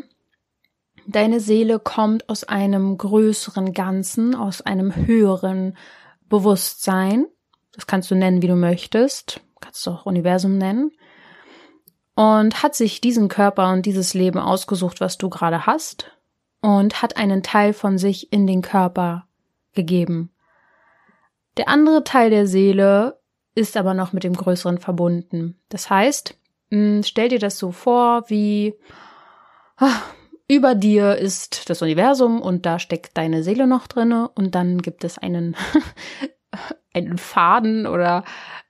deine 1.05 1.41
Seele 1.41 1.79
kommt 1.79 2.29
aus 2.29 2.45
einem 2.45 2.97
größeren 2.97 3.73
Ganzen, 3.73 4.35
aus 4.35 4.61
einem 4.61 4.95
höheren 4.95 5.77
Bewusstsein. 6.29 7.25
Das 7.73 7.87
kannst 7.87 8.09
du 8.09 8.15
nennen, 8.15 8.41
wie 8.41 8.47
du 8.47 8.55
möchtest. 8.55 9.41
Kannst 9.71 9.87
du 9.87 9.91
auch 9.91 10.05
Universum 10.05 10.57
nennen 10.57 10.91
und 12.15 12.61
hat 12.61 12.75
sich 12.75 12.99
diesen 12.99 13.29
Körper 13.29 13.71
und 13.71 13.85
dieses 13.85 14.13
Leben 14.13 14.37
ausgesucht, 14.37 14.99
was 14.99 15.17
du 15.17 15.29
gerade 15.29 15.65
hast 15.65 16.11
und 16.59 17.01
hat 17.01 17.15
einen 17.15 17.41
Teil 17.41 17.71
von 17.71 17.97
sich 17.97 18.33
in 18.33 18.47
den 18.47 18.61
Körper 18.61 19.29
gegeben. 19.71 20.29
Der 21.55 21.69
andere 21.69 22.03
Teil 22.03 22.31
der 22.31 22.47
Seele 22.47 23.21
ist 23.55 23.77
aber 23.77 23.93
noch 23.93 24.11
mit 24.11 24.25
dem 24.25 24.33
Größeren 24.33 24.77
verbunden. 24.77 25.57
Das 25.69 25.89
heißt, 25.89 26.37
hm, 26.69 27.03
stell 27.03 27.29
dir 27.29 27.39
das 27.39 27.57
so 27.57 27.71
vor, 27.71 28.29
wie 28.29 28.73
ah, 29.77 30.01
über 30.49 30.75
dir 30.75 31.15
ist 31.15 31.69
das 31.69 31.81
Universum 31.81 32.41
und 32.41 32.65
da 32.65 32.77
steckt 32.77 33.17
deine 33.17 33.41
Seele 33.41 33.67
noch 33.67 33.87
drinne 33.87 34.27
und 34.35 34.53
dann 34.53 34.81
gibt 34.81 35.05
es 35.05 35.17
einen 35.17 35.55
einen 36.93 37.17
Faden 37.17 37.87
oder 37.87 38.23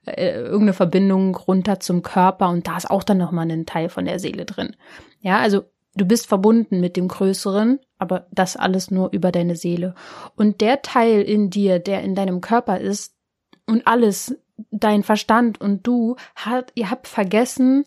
äh, 0.06 0.32
irgendeine 0.34 0.72
Verbindung 0.72 1.34
runter 1.34 1.80
zum 1.80 2.02
Körper 2.02 2.48
und 2.48 2.66
da 2.66 2.76
ist 2.76 2.90
auch 2.90 3.02
dann 3.02 3.18
nochmal 3.18 3.50
ein 3.50 3.66
Teil 3.66 3.88
von 3.88 4.04
der 4.04 4.18
Seele 4.18 4.44
drin. 4.44 4.76
Ja, 5.20 5.38
also 5.38 5.64
du 5.94 6.04
bist 6.04 6.26
verbunden 6.26 6.80
mit 6.80 6.96
dem 6.96 7.08
Größeren, 7.08 7.80
aber 7.98 8.26
das 8.30 8.56
alles 8.56 8.90
nur 8.90 9.12
über 9.12 9.32
deine 9.32 9.56
Seele. 9.56 9.94
Und 10.36 10.60
der 10.60 10.82
Teil 10.82 11.22
in 11.22 11.50
dir, 11.50 11.78
der 11.78 12.02
in 12.02 12.14
deinem 12.14 12.40
Körper 12.40 12.78
ist 12.78 13.14
und 13.66 13.86
alles, 13.86 14.36
dein 14.70 15.02
Verstand 15.02 15.60
und 15.60 15.86
du, 15.86 16.16
hat, 16.36 16.72
ihr 16.74 16.90
habt 16.90 17.08
vergessen, 17.08 17.84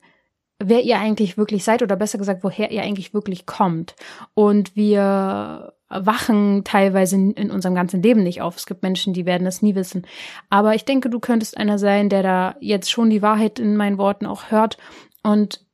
wer 0.60 0.84
ihr 0.84 1.00
eigentlich 1.00 1.38
wirklich 1.38 1.63
seid 1.63 1.82
oder 1.82 1.96
besser 1.96 2.18
gesagt, 2.18 2.44
woher 2.44 2.72
ihr 2.72 2.82
eigentlich 2.82 3.13
wirklich 3.13 3.46
kommt. 3.46 3.96
Und 4.34 4.75
wir 4.75 5.75
wachen 5.89 6.63
teilweise 6.63 7.15
in 7.15 7.51
unserem 7.51 7.75
ganzen 7.75 8.01
Leben 8.01 8.24
nicht 8.24 8.42
auf. 8.42 8.56
Es 8.56 8.65
gibt 8.65 8.84
Menschen, 8.84 9.13
die 9.13 9.25
werden 9.25 9.46
das 9.46 9.62
nie 9.62 9.75
wissen. 9.75 10.06
Aber 10.50 10.74
ich 10.75 10.86
denke, 10.86 11.10
du 11.10 11.20
könntest 11.20 11.58
einer 11.58 11.77
sein, 11.77 12.10
der 12.10 12.24
da 12.24 12.56
jetzt 12.60 12.89
schon 12.89 13.10
die 13.10 13.22
Wahrheit 13.22 13.60
in 13.60 13.77
meinen 13.77 13.98
Worten 13.98 14.25
auch 14.25 14.51
hört 14.51 14.77
und 15.24 15.65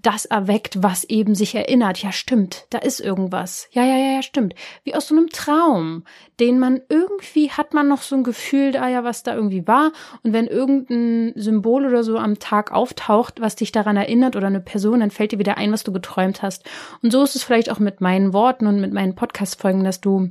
das 0.00 0.24
erweckt, 0.24 0.82
was 0.82 1.04
eben 1.04 1.34
sich 1.34 1.54
erinnert. 1.54 2.02
Ja, 2.02 2.10
stimmt, 2.10 2.66
da 2.70 2.78
ist 2.78 3.00
irgendwas. 3.00 3.68
Ja, 3.72 3.84
ja, 3.84 3.96
ja, 3.96 4.12
ja, 4.14 4.22
stimmt. 4.22 4.54
Wie 4.82 4.94
aus 4.94 5.08
so 5.08 5.14
einem 5.14 5.28
Traum, 5.28 6.04
den 6.40 6.58
man 6.58 6.80
irgendwie 6.88 7.50
hat 7.50 7.74
man 7.74 7.86
noch 7.86 8.02
so 8.02 8.16
ein 8.16 8.24
Gefühl, 8.24 8.72
da 8.72 8.88
ja, 8.88 9.04
was 9.04 9.22
da 9.22 9.34
irgendwie 9.34 9.66
war. 9.66 9.92
Und 10.22 10.32
wenn 10.32 10.46
irgendein 10.46 11.34
Symbol 11.36 11.86
oder 11.86 12.02
so 12.02 12.16
am 12.18 12.38
Tag 12.38 12.72
auftaucht, 12.72 13.40
was 13.40 13.56
dich 13.56 13.70
daran 13.70 13.96
erinnert 13.96 14.36
oder 14.36 14.46
eine 14.46 14.60
Person, 14.60 15.00
dann 15.00 15.10
fällt 15.10 15.32
dir 15.32 15.38
wieder 15.38 15.58
ein, 15.58 15.72
was 15.72 15.84
du 15.84 15.92
geträumt 15.92 16.42
hast. 16.42 16.64
Und 17.02 17.12
so 17.12 17.22
ist 17.22 17.36
es 17.36 17.42
vielleicht 17.42 17.70
auch 17.70 17.78
mit 17.78 18.00
meinen 18.00 18.32
Worten 18.32 18.66
und 18.66 18.80
mit 18.80 18.92
meinen 18.92 19.14
Podcast-Folgen, 19.14 19.84
dass 19.84 20.00
du 20.00 20.30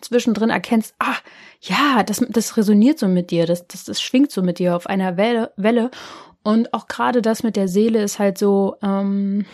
zwischendrin 0.00 0.50
erkennst, 0.50 0.94
ah, 0.98 1.16
ja, 1.60 2.02
das, 2.02 2.24
das 2.28 2.56
resoniert 2.56 2.98
so 2.98 3.06
mit 3.06 3.30
dir, 3.30 3.46
das, 3.46 3.68
das, 3.68 3.84
das 3.84 4.02
schwingt 4.02 4.32
so 4.32 4.42
mit 4.42 4.58
dir 4.58 4.74
auf 4.74 4.86
einer 4.86 5.16
Welle, 5.16 5.52
Welle 5.56 5.90
und 6.42 6.72
auch 6.74 6.88
gerade 6.88 7.22
das 7.22 7.42
mit 7.42 7.56
der 7.56 7.68
Seele 7.68 8.02
ist 8.02 8.18
halt 8.18 8.38
so, 8.38 8.76
ähm, 8.82 9.44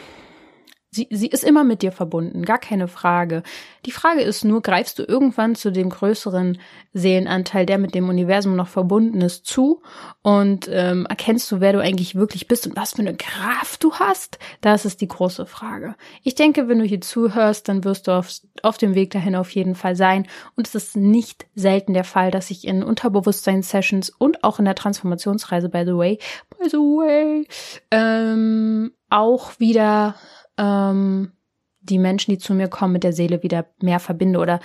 Sie, 0.90 1.06
sie 1.10 1.26
ist 1.26 1.44
immer 1.44 1.64
mit 1.64 1.82
dir 1.82 1.92
verbunden, 1.92 2.44
gar 2.44 2.58
keine 2.58 2.88
Frage. 2.88 3.42
Die 3.84 3.90
Frage 3.92 4.22
ist 4.22 4.42
nur, 4.44 4.62
greifst 4.62 4.98
du 4.98 5.02
irgendwann 5.02 5.54
zu 5.54 5.70
dem 5.70 5.90
größeren 5.90 6.58
Seelenanteil, 6.94 7.66
der 7.66 7.76
mit 7.76 7.94
dem 7.94 8.08
Universum 8.08 8.56
noch 8.56 8.68
verbunden 8.68 9.20
ist, 9.20 9.44
zu 9.44 9.82
und 10.22 10.66
ähm, 10.72 11.04
erkennst 11.06 11.52
du, 11.52 11.60
wer 11.60 11.74
du 11.74 11.80
eigentlich 11.80 12.14
wirklich 12.14 12.48
bist 12.48 12.66
und 12.66 12.74
was 12.74 12.92
für 12.92 13.00
eine 13.00 13.14
Kraft 13.14 13.84
du 13.84 13.94
hast? 13.94 14.38
Das 14.62 14.86
ist 14.86 15.02
die 15.02 15.08
große 15.08 15.44
Frage. 15.44 15.94
Ich 16.22 16.34
denke, 16.34 16.68
wenn 16.68 16.78
du 16.78 16.86
hier 16.86 17.02
zuhörst, 17.02 17.68
dann 17.68 17.84
wirst 17.84 18.06
du 18.06 18.12
auf, 18.12 18.30
auf 18.62 18.78
dem 18.78 18.94
Weg 18.94 19.10
dahin 19.10 19.36
auf 19.36 19.50
jeden 19.50 19.74
Fall 19.74 19.94
sein. 19.94 20.26
Und 20.56 20.66
es 20.66 20.74
ist 20.74 20.96
nicht 20.96 21.46
selten 21.54 21.92
der 21.92 22.04
Fall, 22.04 22.30
dass 22.30 22.50
ich 22.50 22.66
in 22.66 22.82
Unterbewusstseins-Sessions 22.82 24.08
und 24.10 24.42
auch 24.42 24.58
in 24.58 24.64
der 24.64 24.74
Transformationsreise, 24.74 25.68
by 25.68 25.82
the 25.84 25.96
way, 25.96 26.18
by 26.58 26.68
the 26.70 26.76
way, 26.78 27.46
ähm, 27.90 28.92
auch 29.10 29.58
wieder 29.58 30.14
ähm, 30.58 31.32
die 31.80 31.98
Menschen, 31.98 32.32
die 32.32 32.38
zu 32.38 32.54
mir 32.54 32.68
kommen, 32.68 32.92
mit 32.92 33.04
der 33.04 33.12
Seele 33.12 33.42
wieder 33.42 33.66
mehr 33.80 34.00
verbinde. 34.00 34.38
Oder 34.38 34.60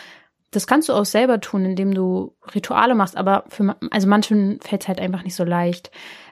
das 0.51 0.67
kannst 0.67 0.89
du 0.89 0.93
auch 0.93 1.05
selber 1.05 1.39
tun, 1.39 1.65
indem 1.65 1.93
du 1.93 2.35
Rituale 2.53 2.95
machst, 2.95 3.17
aber 3.17 3.45
für 3.50 3.75
also 3.91 4.07
manchen 4.07 4.59
fällt 4.62 4.83
es 4.83 4.88
halt 4.88 5.00
einfach 5.00 5.23
nicht 5.23 5.35
so 5.35 5.43
leicht. 5.43 5.91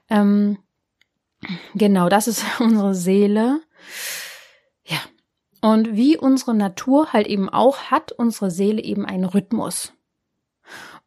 Ähm, 0.10 0.58
genau, 1.74 2.10
das 2.10 2.28
ist 2.28 2.46
unsere 2.60 2.94
Seele. 2.94 3.62
Ja. 4.86 4.98
Und 5.62 5.96
wie 5.96 6.18
unsere 6.18 6.56
Natur 6.56 7.14
halt 7.14 7.28
eben 7.28 7.48
auch 7.50 7.84
hat, 7.92 8.12
unsere 8.12 8.50
Seele 8.50 8.82
eben 8.82 9.06
einen 9.06 9.26
Rhythmus. 9.26 9.94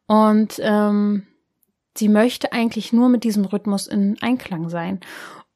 Und 0.07 0.59
ähm, 0.63 1.27
sie 1.97 2.09
möchte 2.09 2.53
eigentlich 2.53 2.93
nur 2.93 3.09
mit 3.09 3.23
diesem 3.23 3.45
Rhythmus 3.45 3.87
in 3.87 4.17
Einklang 4.21 4.69
sein. 4.69 5.01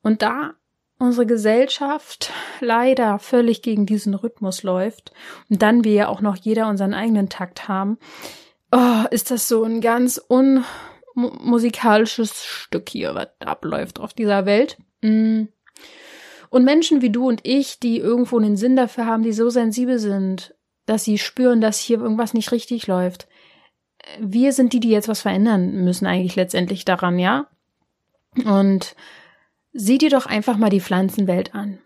Und 0.02 0.22
da 0.22 0.56
unsere 1.00 1.26
Gesellschaft 1.26 2.32
leider 2.60 3.18
völlig 3.20 3.62
gegen 3.62 3.86
diesen 3.86 4.14
Rhythmus 4.14 4.64
läuft 4.64 5.14
und 5.50 5.62
dann 5.62 5.86
wir 5.86 5.94
ja 5.94 6.10
auch 6.10 6.20
noch 6.22 6.36
jeder 6.36 6.68
unseren 6.70 6.94
eigenen 6.94 7.30
Takt 7.30 7.68
haben, 7.68 7.98
oh, 8.72 9.04
ist 9.10 9.32
das 9.32 9.48
so 9.48 9.64
ein 9.64 9.82
ganz 9.82 10.22
unmusikalisches 10.28 12.44
Stück 12.44 12.90
hier, 12.90 13.16
was 13.16 13.30
abläuft 13.40 14.00
auf 14.00 14.14
dieser 14.14 14.46
Welt. 14.46 14.78
Mm. 15.02 15.46
Und 16.50 16.66
Menschen 16.66 17.02
wie 17.02 17.12
du 17.12 17.28
und 17.28 17.42
ich, 17.44 17.80
die 17.80 18.00
irgendwo 18.00 18.38
einen 18.38 18.58
Sinn 18.58 18.76
dafür 18.76 19.06
haben, 19.06 19.24
die 19.24 19.34
so 19.34 19.50
sensibel 19.50 20.00
sind, 20.00 20.56
dass 20.86 21.04
sie 21.04 21.18
spüren, 21.18 21.62
dass 21.62 21.80
hier 21.80 22.00
irgendwas 22.00 22.34
nicht 22.34 22.52
richtig 22.52 22.88
läuft. 22.88 23.28
Wir 24.20 24.54
sind 24.54 24.74
die, 24.74 24.80
die 24.80 24.90
jetzt 24.90 25.08
was 25.08 25.22
verändern 25.22 25.84
müssen 25.84 26.08
eigentlich 26.08 26.36
letztendlich 26.36 26.86
daran, 26.86 27.20
ja? 27.20 27.48
Und 28.46 28.96
Sieh 29.74 29.98
dir 29.98 30.10
doch 30.10 30.26
einfach 30.26 30.58
mal 30.58 30.70
die 30.70 30.82
Pflanzenwelt 30.82 31.54
an. 31.54 31.80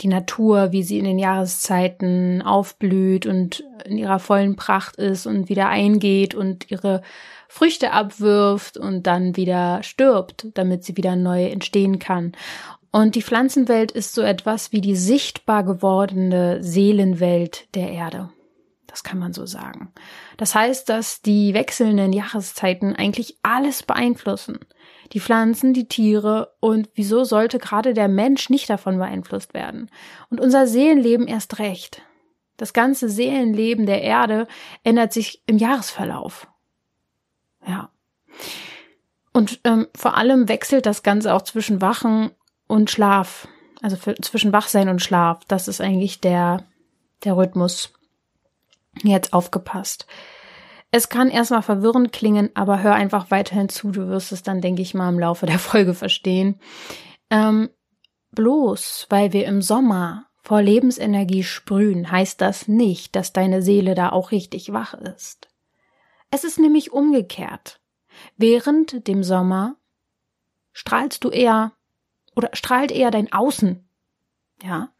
Die 0.00 0.08
Natur, 0.08 0.70
wie 0.70 0.84
sie 0.84 0.98
in 0.98 1.04
den 1.04 1.18
Jahreszeiten 1.18 2.40
aufblüht 2.40 3.26
und 3.26 3.64
in 3.84 3.98
ihrer 3.98 4.20
vollen 4.20 4.54
Pracht 4.54 4.96
ist 4.96 5.26
und 5.26 5.48
wieder 5.48 5.68
eingeht 5.68 6.34
und 6.34 6.70
ihre 6.70 7.02
Früchte 7.48 7.92
abwirft 7.92 8.76
und 8.76 9.06
dann 9.08 9.36
wieder 9.36 9.82
stirbt, 9.82 10.46
damit 10.54 10.84
sie 10.84 10.96
wieder 10.96 11.16
neu 11.16 11.46
entstehen 11.46 11.98
kann. 11.98 12.32
Und 12.90 13.16
die 13.16 13.22
Pflanzenwelt 13.22 13.90
ist 13.90 14.14
so 14.14 14.22
etwas 14.22 14.72
wie 14.72 14.80
die 14.80 14.96
sichtbar 14.96 15.64
gewordene 15.64 16.62
Seelenwelt 16.62 17.74
der 17.74 17.90
Erde. 17.90 18.30
Das 18.86 19.02
kann 19.02 19.18
man 19.18 19.32
so 19.32 19.46
sagen. 19.46 19.92
Das 20.36 20.54
heißt, 20.54 20.88
dass 20.88 21.20
die 21.20 21.54
wechselnden 21.54 22.12
Jahreszeiten 22.12 22.96
eigentlich 22.96 23.36
alles 23.42 23.82
beeinflussen 23.82 24.60
die 25.12 25.20
Pflanzen, 25.20 25.72
die 25.72 25.88
Tiere 25.88 26.54
und 26.60 26.88
wieso 26.94 27.24
sollte 27.24 27.58
gerade 27.58 27.94
der 27.94 28.08
Mensch 28.08 28.50
nicht 28.50 28.68
davon 28.68 28.98
beeinflusst 28.98 29.54
werden? 29.54 29.90
Und 30.30 30.40
unser 30.40 30.66
Seelenleben 30.66 31.26
erst 31.26 31.58
recht. 31.58 32.02
Das 32.56 32.72
ganze 32.72 33.08
Seelenleben 33.08 33.86
der 33.86 34.02
Erde 34.02 34.48
ändert 34.82 35.12
sich 35.12 35.42
im 35.46 35.58
Jahresverlauf. 35.58 36.48
Ja. 37.66 37.90
Und 39.32 39.60
ähm, 39.64 39.86
vor 39.94 40.16
allem 40.16 40.48
wechselt 40.48 40.84
das 40.84 41.02
Ganze 41.02 41.32
auch 41.32 41.42
zwischen 41.42 41.80
Wachen 41.80 42.32
und 42.66 42.90
Schlaf. 42.90 43.46
Also 43.80 43.96
für, 43.96 44.16
zwischen 44.16 44.52
Wachsein 44.52 44.88
und 44.88 45.00
Schlaf. 45.00 45.44
Das 45.46 45.68
ist 45.68 45.80
eigentlich 45.80 46.20
der, 46.20 46.64
der 47.24 47.36
Rhythmus. 47.36 47.92
Jetzt 49.04 49.32
aufgepasst. 49.32 50.06
Es 50.90 51.08
kann 51.08 51.28
erstmal 51.28 51.62
verwirrend 51.62 52.12
klingen, 52.12 52.50
aber 52.54 52.82
hör 52.82 52.94
einfach 52.94 53.30
weiterhin 53.30 53.68
zu. 53.68 53.90
Du 53.90 54.08
wirst 54.08 54.32
es 54.32 54.42
dann, 54.42 54.60
denke 54.60 54.82
ich 54.82 54.94
mal, 54.94 55.08
im 55.10 55.18
Laufe 55.18 55.46
der 55.46 55.58
Folge 55.58 55.94
verstehen. 55.94 56.60
Ähm, 57.30 57.68
bloß 58.32 59.06
weil 59.10 59.32
wir 59.32 59.46
im 59.46 59.60
Sommer 59.62 60.26
vor 60.42 60.62
Lebensenergie 60.62 61.44
sprühen, 61.44 62.10
heißt 62.10 62.40
das 62.40 62.68
nicht, 62.68 63.14
dass 63.16 63.34
deine 63.34 63.60
Seele 63.60 63.94
da 63.94 64.10
auch 64.10 64.30
richtig 64.30 64.72
wach 64.72 64.94
ist. 64.94 65.48
Es 66.30 66.44
ist 66.44 66.58
nämlich 66.58 66.92
umgekehrt. 66.92 67.80
Während 68.36 69.06
dem 69.08 69.22
Sommer 69.22 69.76
strahlst 70.72 71.22
du 71.24 71.30
eher 71.30 71.72
oder 72.34 72.50
strahlt 72.54 72.92
eher 72.92 73.10
dein 73.10 73.32
Außen. 73.32 73.86
Ja, 74.62 74.90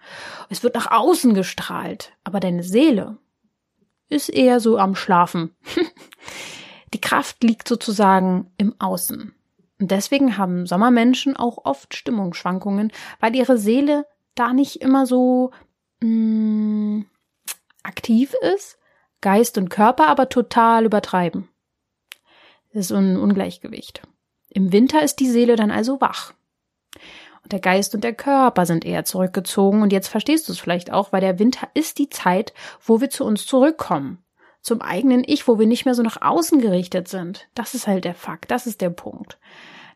es 0.51 0.63
wird 0.63 0.75
nach 0.75 0.91
außen 0.91 1.35
gestrahlt, 1.35 2.13
aber 2.25 2.41
deine 2.41 2.63
Seele 2.63 3.19
ist 4.09 4.29
eher 4.29 4.61
so 4.61 4.79
am 4.79 4.95
Schlafen. 4.95 5.55
Die 6.95 7.01
Kraft 7.01 7.43
liegt 7.43 7.69
sozusagen 7.69 8.51
im 8.57 8.75
Außen. 8.79 9.35
Und 9.81 9.91
deswegen 9.91 10.39
haben 10.39 10.67
Sommermenschen 10.67 11.37
auch 11.37 11.65
oft 11.65 11.95
Stimmungsschwankungen, 11.95 12.93
weil 13.21 13.37
ihre 13.37 13.59
Seele 13.59 14.07
da 14.35 14.53
nicht 14.53 14.81
immer 14.81 15.07
so 15.07 15.51
mh, 16.01 16.09
mm, 16.09 17.07
aktiv 17.83 18.35
ist, 18.55 18.79
Geist 19.21 19.59
und 19.59 19.69
Körper 19.69 20.07
aber 20.09 20.29
total 20.29 20.85
übertreiben. 20.85 21.49
Das 22.73 22.87
ist 22.87 22.93
ein 22.93 23.17
Ungleichgewicht. 23.17 24.03
Im 24.49 24.73
Winter 24.73 25.03
ist 25.03 25.17
die 25.17 25.31
Seele 25.31 25.57
dann 25.57 25.71
also 25.71 26.01
wach. 26.01 26.33
Und 27.43 27.53
der 27.53 27.61
Geist 27.61 27.95
und 27.95 28.05
der 28.05 28.15
Körper 28.15 28.67
sind 28.67 28.85
eher 28.85 29.05
zurückgezogen. 29.05 29.83
Und 29.83 29.93
jetzt 29.93 30.09
verstehst 30.09 30.49
du 30.49 30.53
es 30.53 30.59
vielleicht 30.59 30.93
auch, 30.93 31.13
weil 31.13 31.21
der 31.21 31.39
Winter 31.39 31.69
ist 31.75 31.99
die 31.99 32.09
Zeit, 32.11 32.53
wo 32.85 33.01
wir 33.01 33.11
zu 33.11 33.25
uns 33.25 33.47
zurückkommen. 33.47 34.23
Zum 34.61 34.83
eigenen 34.83 35.25
Ich, 35.27 35.49
wo 35.49 35.59
wir 35.59 35.67
nicht 35.67 35.85
mehr 35.85 35.95
so 35.95 36.03
nach 36.03 36.21
außen 36.21 36.61
gerichtet 36.61 37.09
sind. 37.09 37.49
Das 37.55 37.75
ist 37.75 37.87
halt 37.87 38.05
der 38.05 38.15
Fakt. 38.15 38.51
Das 38.51 38.67
ist 38.67 38.81
der 38.81 38.91
Punkt. 38.91 39.39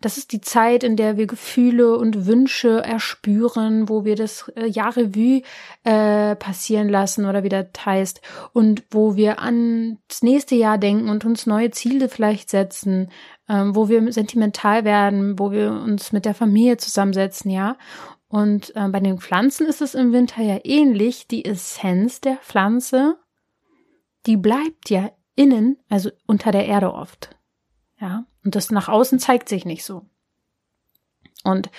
Das 0.02 0.18
ist 0.18 0.32
die 0.32 0.40
Zeit, 0.40 0.84
in 0.84 0.96
der 0.96 1.16
wir 1.16 1.26
Gefühle 1.26 1.96
und 1.96 2.26
Wünsche 2.26 2.82
erspüren, 2.82 3.88
wo 3.88 4.04
wir 4.04 4.16
das 4.16 4.48
äh, 4.56 4.66
Jahr 4.66 4.96
Revue 4.96 5.42
äh, 5.84 6.36
passieren 6.36 6.88
lassen 6.88 7.24
oder 7.24 7.42
wie 7.44 7.48
das 7.48 7.68
heißt 7.84 8.20
und 8.52 8.82
wo 8.90 9.16
wir 9.16 9.40
ans 9.40 10.22
nächste 10.22 10.56
Jahr 10.56 10.76
denken 10.76 11.08
und 11.08 11.24
uns 11.24 11.46
neue 11.46 11.70
Ziele 11.70 12.08
vielleicht 12.08 12.50
setzen, 12.50 13.10
ähm, 13.48 13.76
wo 13.76 13.88
wir 13.88 14.12
sentimental 14.12 14.84
werden, 14.84 15.38
wo 15.38 15.52
wir 15.52 15.70
uns 15.70 16.12
mit 16.12 16.24
der 16.24 16.34
Familie 16.34 16.76
zusammensetzen, 16.76 17.50
ja. 17.50 17.76
Und 18.28 18.74
äh, 18.74 18.88
bei 18.88 18.98
den 18.98 19.18
Pflanzen 19.18 19.66
ist 19.66 19.82
es 19.82 19.94
im 19.94 20.12
Winter 20.12 20.42
ja 20.42 20.58
ähnlich. 20.64 21.28
Die 21.28 21.44
Essenz 21.44 22.20
der 22.20 22.36
Pflanze, 22.36 23.18
die 24.26 24.36
bleibt 24.36 24.90
ja 24.90 25.10
innen, 25.36 25.78
also 25.88 26.10
unter 26.26 26.50
der 26.50 26.66
Erde 26.66 26.92
oft. 26.92 27.36
Ja, 28.00 28.24
und 28.44 28.54
das 28.54 28.70
nach 28.70 28.88
außen 28.88 29.18
zeigt 29.18 29.48
sich 29.48 29.64
nicht 29.64 29.84
so. 29.84 30.06
Und 31.44 31.70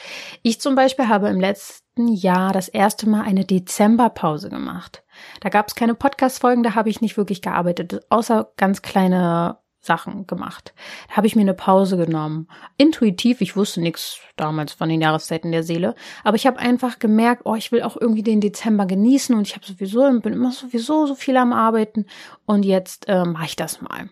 ich 0.42 0.60
zum 0.60 0.76
Beispiel 0.76 1.08
habe 1.08 1.30
im 1.30 1.40
letzten 1.40 2.08
Jahr 2.08 2.52
das 2.52 2.68
erste 2.68 3.08
Mal 3.08 3.22
eine 3.22 3.46
Dezemberpause 3.46 4.50
gemacht. 4.50 5.04
Da 5.40 5.50
gab 5.50 5.68
es 5.68 5.76
keine 5.76 5.96
Podcast-Folgen, 5.96 6.64
da 6.64 6.76
habe 6.76 6.90
ich 6.90 7.02
nicht 7.02 7.18
wirklich 7.18 7.42
gearbeitet, 7.42 8.06
außer 8.10 8.52
ganz 8.58 8.82
kleine 8.82 9.58
Sachen 9.80 10.26
gemacht. 10.28 10.74
Da 11.10 11.18
habe 11.18 11.28
ich 11.28 11.36
mir 11.36 11.42
eine 11.42 11.54
Pause 11.54 11.98
genommen. 11.98 12.48
Intuitiv, 12.78 13.42
ich 13.42 13.56
wusste 13.56 13.82
nichts 13.82 14.20
damals 14.36 14.74
von 14.74 14.90
den 14.90 15.02
Jahreszeiten 15.02 15.52
der 15.52 15.64
Seele, 15.64 15.96
aber 16.24 16.36
ich 16.36 16.48
habe 16.48 16.58
einfach 16.58 17.00
gemerkt, 17.00 17.44
oh, 17.46 17.56
ich 17.56 17.72
will 17.72 17.84
auch 17.84 17.98
irgendwie 18.00 18.24
den 18.24 18.42
Dezember 18.42 18.86
genießen 18.86 19.36
und 19.36 19.48
ich 19.48 19.56
habe 19.56 19.66
sowieso 19.66 20.10
bin 20.20 20.34
immer 20.34 20.52
sowieso 20.52 21.06
so 21.06 21.16
viel 21.16 21.38
am 21.38 21.54
Arbeiten 21.54 22.06
und 22.46 22.64
jetzt 22.64 23.08
äh, 23.08 23.26
mache 23.26 23.46
ich 23.46 23.56
das 23.56 23.82
mal. 23.82 24.10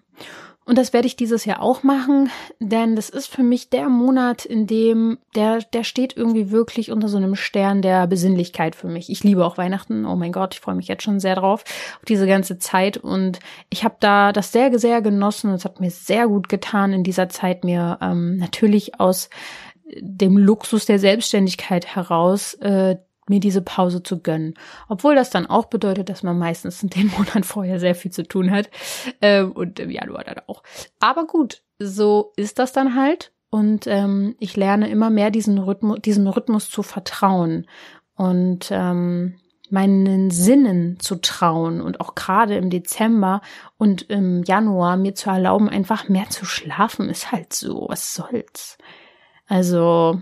Und 0.63 0.77
das 0.77 0.93
werde 0.93 1.07
ich 1.07 1.15
dieses 1.15 1.45
Jahr 1.45 1.59
auch 1.59 1.81
machen, 1.81 2.29
denn 2.59 2.95
das 2.95 3.09
ist 3.09 3.27
für 3.27 3.41
mich 3.41 3.71
der 3.71 3.89
Monat, 3.89 4.45
in 4.45 4.67
dem 4.67 5.17
der, 5.35 5.59
der 5.73 5.83
steht 5.83 6.15
irgendwie 6.15 6.51
wirklich 6.51 6.91
unter 6.91 7.07
so 7.07 7.17
einem 7.17 7.35
Stern 7.35 7.81
der 7.81 8.05
Besinnlichkeit 8.05 8.75
für 8.75 8.87
mich. 8.87 9.09
Ich 9.09 9.23
liebe 9.23 9.43
auch 9.43 9.57
Weihnachten. 9.57 10.05
Oh 10.05 10.15
mein 10.15 10.31
Gott, 10.31 10.53
ich 10.53 10.59
freue 10.59 10.75
mich 10.75 10.87
jetzt 10.87 11.01
schon 11.01 11.19
sehr 11.19 11.35
drauf, 11.35 11.63
auf 11.97 12.05
diese 12.07 12.27
ganze 12.27 12.59
Zeit. 12.59 12.97
Und 12.97 13.39
ich 13.69 13.83
habe 13.83 13.95
da 13.99 14.31
das 14.31 14.51
sehr, 14.51 14.77
sehr 14.77 15.01
genossen 15.01 15.51
es 15.51 15.65
hat 15.65 15.79
mir 15.79 15.89
sehr 15.89 16.27
gut 16.27 16.47
getan, 16.47 16.93
in 16.93 17.03
dieser 17.03 17.27
Zeit 17.27 17.63
mir 17.63 17.97
ähm, 17.99 18.37
natürlich 18.37 18.99
aus 18.99 19.29
dem 19.99 20.37
Luxus 20.37 20.85
der 20.85 20.99
Selbstständigkeit 20.99 21.95
heraus 21.95 22.53
äh, 22.55 22.97
mir 23.31 23.39
diese 23.39 23.61
Pause 23.61 24.03
zu 24.03 24.19
gönnen. 24.19 24.53
Obwohl 24.87 25.15
das 25.15 25.31
dann 25.31 25.47
auch 25.47 25.65
bedeutet, 25.65 26.09
dass 26.09 26.21
man 26.21 26.37
meistens 26.37 26.83
in 26.83 26.89
den 26.89 27.07
Monaten 27.17 27.43
vorher 27.43 27.79
sehr 27.79 27.95
viel 27.95 28.11
zu 28.11 28.23
tun 28.23 28.51
hat. 28.51 28.69
Ähm, 29.21 29.51
und 29.53 29.79
im 29.79 29.89
Januar 29.89 30.23
dann 30.23 30.41
auch. 30.45 30.61
Aber 30.99 31.25
gut, 31.25 31.63
so 31.79 32.33
ist 32.35 32.59
das 32.59 32.73
dann 32.73 32.95
halt. 32.95 33.31
Und 33.49 33.87
ähm, 33.87 34.35
ich 34.39 34.55
lerne 34.55 34.89
immer 34.89 35.09
mehr 35.09 35.31
diesen 35.31 35.57
Rhythmus, 35.57 35.99
diesem 36.01 36.27
Rhythmus 36.27 36.69
zu 36.69 36.83
vertrauen 36.83 37.67
und 38.15 38.69
ähm, 38.71 39.35
meinen 39.69 40.31
Sinnen 40.31 40.99
zu 40.99 41.15
trauen 41.15 41.81
und 41.81 41.99
auch 42.01 42.15
gerade 42.15 42.55
im 42.55 42.69
Dezember 42.69 43.41
und 43.77 44.03
im 44.03 44.43
Januar 44.43 44.97
mir 44.97 45.15
zu 45.15 45.29
erlauben, 45.29 45.69
einfach 45.69 46.07
mehr 46.07 46.29
zu 46.29 46.45
schlafen, 46.45 47.09
ist 47.09 47.31
halt 47.31 47.53
so. 47.53 47.87
Was 47.89 48.13
soll's? 48.13 48.77
Also, 49.47 50.21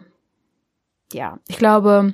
ja, 1.14 1.40
ich 1.48 1.58
glaube, 1.58 2.14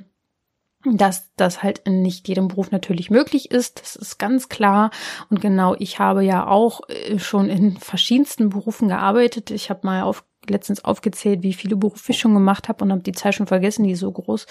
dass 0.84 1.32
das 1.36 1.62
halt 1.62 1.80
in 1.80 2.02
nicht 2.02 2.28
jedem 2.28 2.48
Beruf 2.48 2.70
natürlich 2.70 3.10
möglich 3.10 3.50
ist. 3.50 3.80
Das 3.80 3.96
ist 3.96 4.18
ganz 4.18 4.48
klar. 4.48 4.90
Und 5.30 5.40
genau, 5.40 5.74
ich 5.78 5.98
habe 5.98 6.22
ja 6.22 6.46
auch 6.46 6.80
äh, 6.88 7.18
schon 7.18 7.48
in 7.48 7.76
verschiedensten 7.76 8.50
Berufen 8.50 8.88
gearbeitet. 8.88 9.50
Ich 9.50 9.70
habe 9.70 9.80
mal 9.82 10.02
auf, 10.02 10.24
letztens 10.48 10.84
aufgezählt, 10.84 11.42
wie 11.42 11.54
viele 11.54 11.74
Berufe 11.74 12.12
ich 12.12 12.18
schon 12.18 12.34
gemacht 12.34 12.68
habe 12.68 12.84
und 12.84 12.92
habe 12.92 13.02
die 13.02 13.12
Zahl 13.12 13.32
schon 13.32 13.48
vergessen, 13.48 13.84
die 13.84 13.92
ist 13.92 14.00
so 14.00 14.12
groß. 14.12 14.46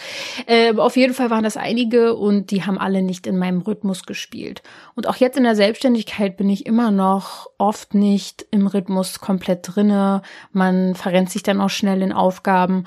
Äh, 0.45 0.75
auf 0.75 0.97
jeden 0.97 1.13
Fall 1.13 1.29
waren 1.29 1.45
das 1.45 1.55
einige 1.55 2.15
und 2.15 2.51
die 2.51 2.63
haben 2.63 2.77
alle 2.77 3.01
nicht 3.01 3.27
in 3.27 3.37
meinem 3.37 3.61
Rhythmus 3.61 4.05
gespielt. 4.05 4.61
Und 4.95 5.07
auch 5.07 5.15
jetzt 5.15 5.37
in 5.37 5.43
der 5.43 5.55
Selbstständigkeit 5.55 6.35
bin 6.35 6.49
ich 6.49 6.65
immer 6.65 6.91
noch 6.91 7.47
oft 7.57 7.93
nicht 7.93 8.45
im 8.51 8.67
Rhythmus 8.67 9.21
komplett 9.21 9.59
drinne. 9.63 10.21
Man 10.51 10.95
verrennt 10.95 11.29
sich 11.29 11.43
dann 11.43 11.61
auch 11.61 11.69
schnell 11.69 12.01
in 12.01 12.11
Aufgaben. 12.11 12.83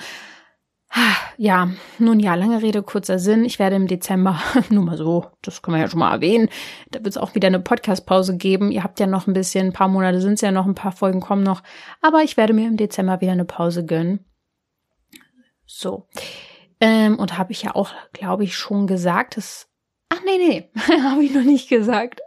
Ja, 1.40 1.70
nun 1.98 2.18
ja, 2.18 2.34
lange 2.34 2.62
Rede, 2.62 2.82
kurzer 2.82 3.20
Sinn. 3.20 3.44
Ich 3.44 3.60
werde 3.60 3.76
im 3.76 3.86
Dezember, 3.86 4.40
nur 4.70 4.84
mal 4.84 4.96
so, 4.96 5.26
das 5.42 5.62
können 5.62 5.76
wir 5.76 5.82
ja 5.82 5.88
schon 5.88 6.00
mal 6.00 6.12
erwähnen, 6.12 6.48
da 6.90 6.98
wird 6.98 7.08
es 7.08 7.16
auch 7.16 7.36
wieder 7.36 7.46
eine 7.46 7.60
Podcast-Pause 7.60 8.36
geben. 8.36 8.72
Ihr 8.72 8.82
habt 8.82 8.98
ja 8.98 9.06
noch 9.06 9.28
ein 9.28 9.34
bisschen, 9.34 9.68
ein 9.68 9.72
paar 9.72 9.86
Monate 9.86 10.20
sind 10.20 10.34
es 10.34 10.40
ja 10.40 10.50
noch, 10.50 10.66
ein 10.66 10.74
paar 10.74 10.90
Folgen 10.92 11.20
kommen 11.20 11.44
noch. 11.44 11.62
Aber 12.02 12.22
ich 12.24 12.36
werde 12.36 12.54
mir 12.54 12.66
im 12.66 12.76
Dezember 12.76 13.20
wieder 13.20 13.32
eine 13.32 13.44
Pause 13.44 13.84
gönnen. 13.84 14.24
So. 15.64 16.08
Ähm, 16.80 17.18
und 17.18 17.38
habe 17.38 17.52
ich 17.52 17.62
ja 17.62 17.74
auch, 17.74 17.92
glaube 18.12 18.44
ich, 18.44 18.56
schon 18.56 18.86
gesagt, 18.86 19.36
dass. 19.36 19.68
Ach 20.08 20.20
nee, 20.24 20.38
nee, 20.38 20.70
habe 21.04 21.22
ich 21.22 21.32
noch 21.32 21.44
nicht 21.44 21.68
gesagt. 21.68 22.20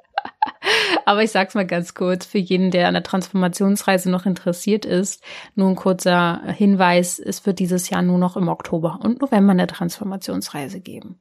Aber 1.05 1.23
ich 1.23 1.31
sag's 1.31 1.55
mal 1.55 1.65
ganz 1.65 1.93
kurz 1.93 2.25
für 2.25 2.37
jeden, 2.37 2.71
der 2.71 2.87
an 2.87 2.93
der 2.93 3.03
Transformationsreise 3.03 4.09
noch 4.09 4.25
interessiert 4.25 4.85
ist. 4.85 5.23
Nur 5.55 5.69
ein 5.69 5.75
kurzer 5.75 6.41
Hinweis. 6.47 7.19
Es 7.19 7.45
wird 7.45 7.59
dieses 7.59 7.89
Jahr 7.89 8.01
nur 8.01 8.17
noch 8.17 8.37
im 8.37 8.47
Oktober 8.47 8.99
und 9.03 9.21
November 9.21 9.51
eine 9.51 9.67
Transformationsreise 9.67 10.79
geben. 10.79 11.19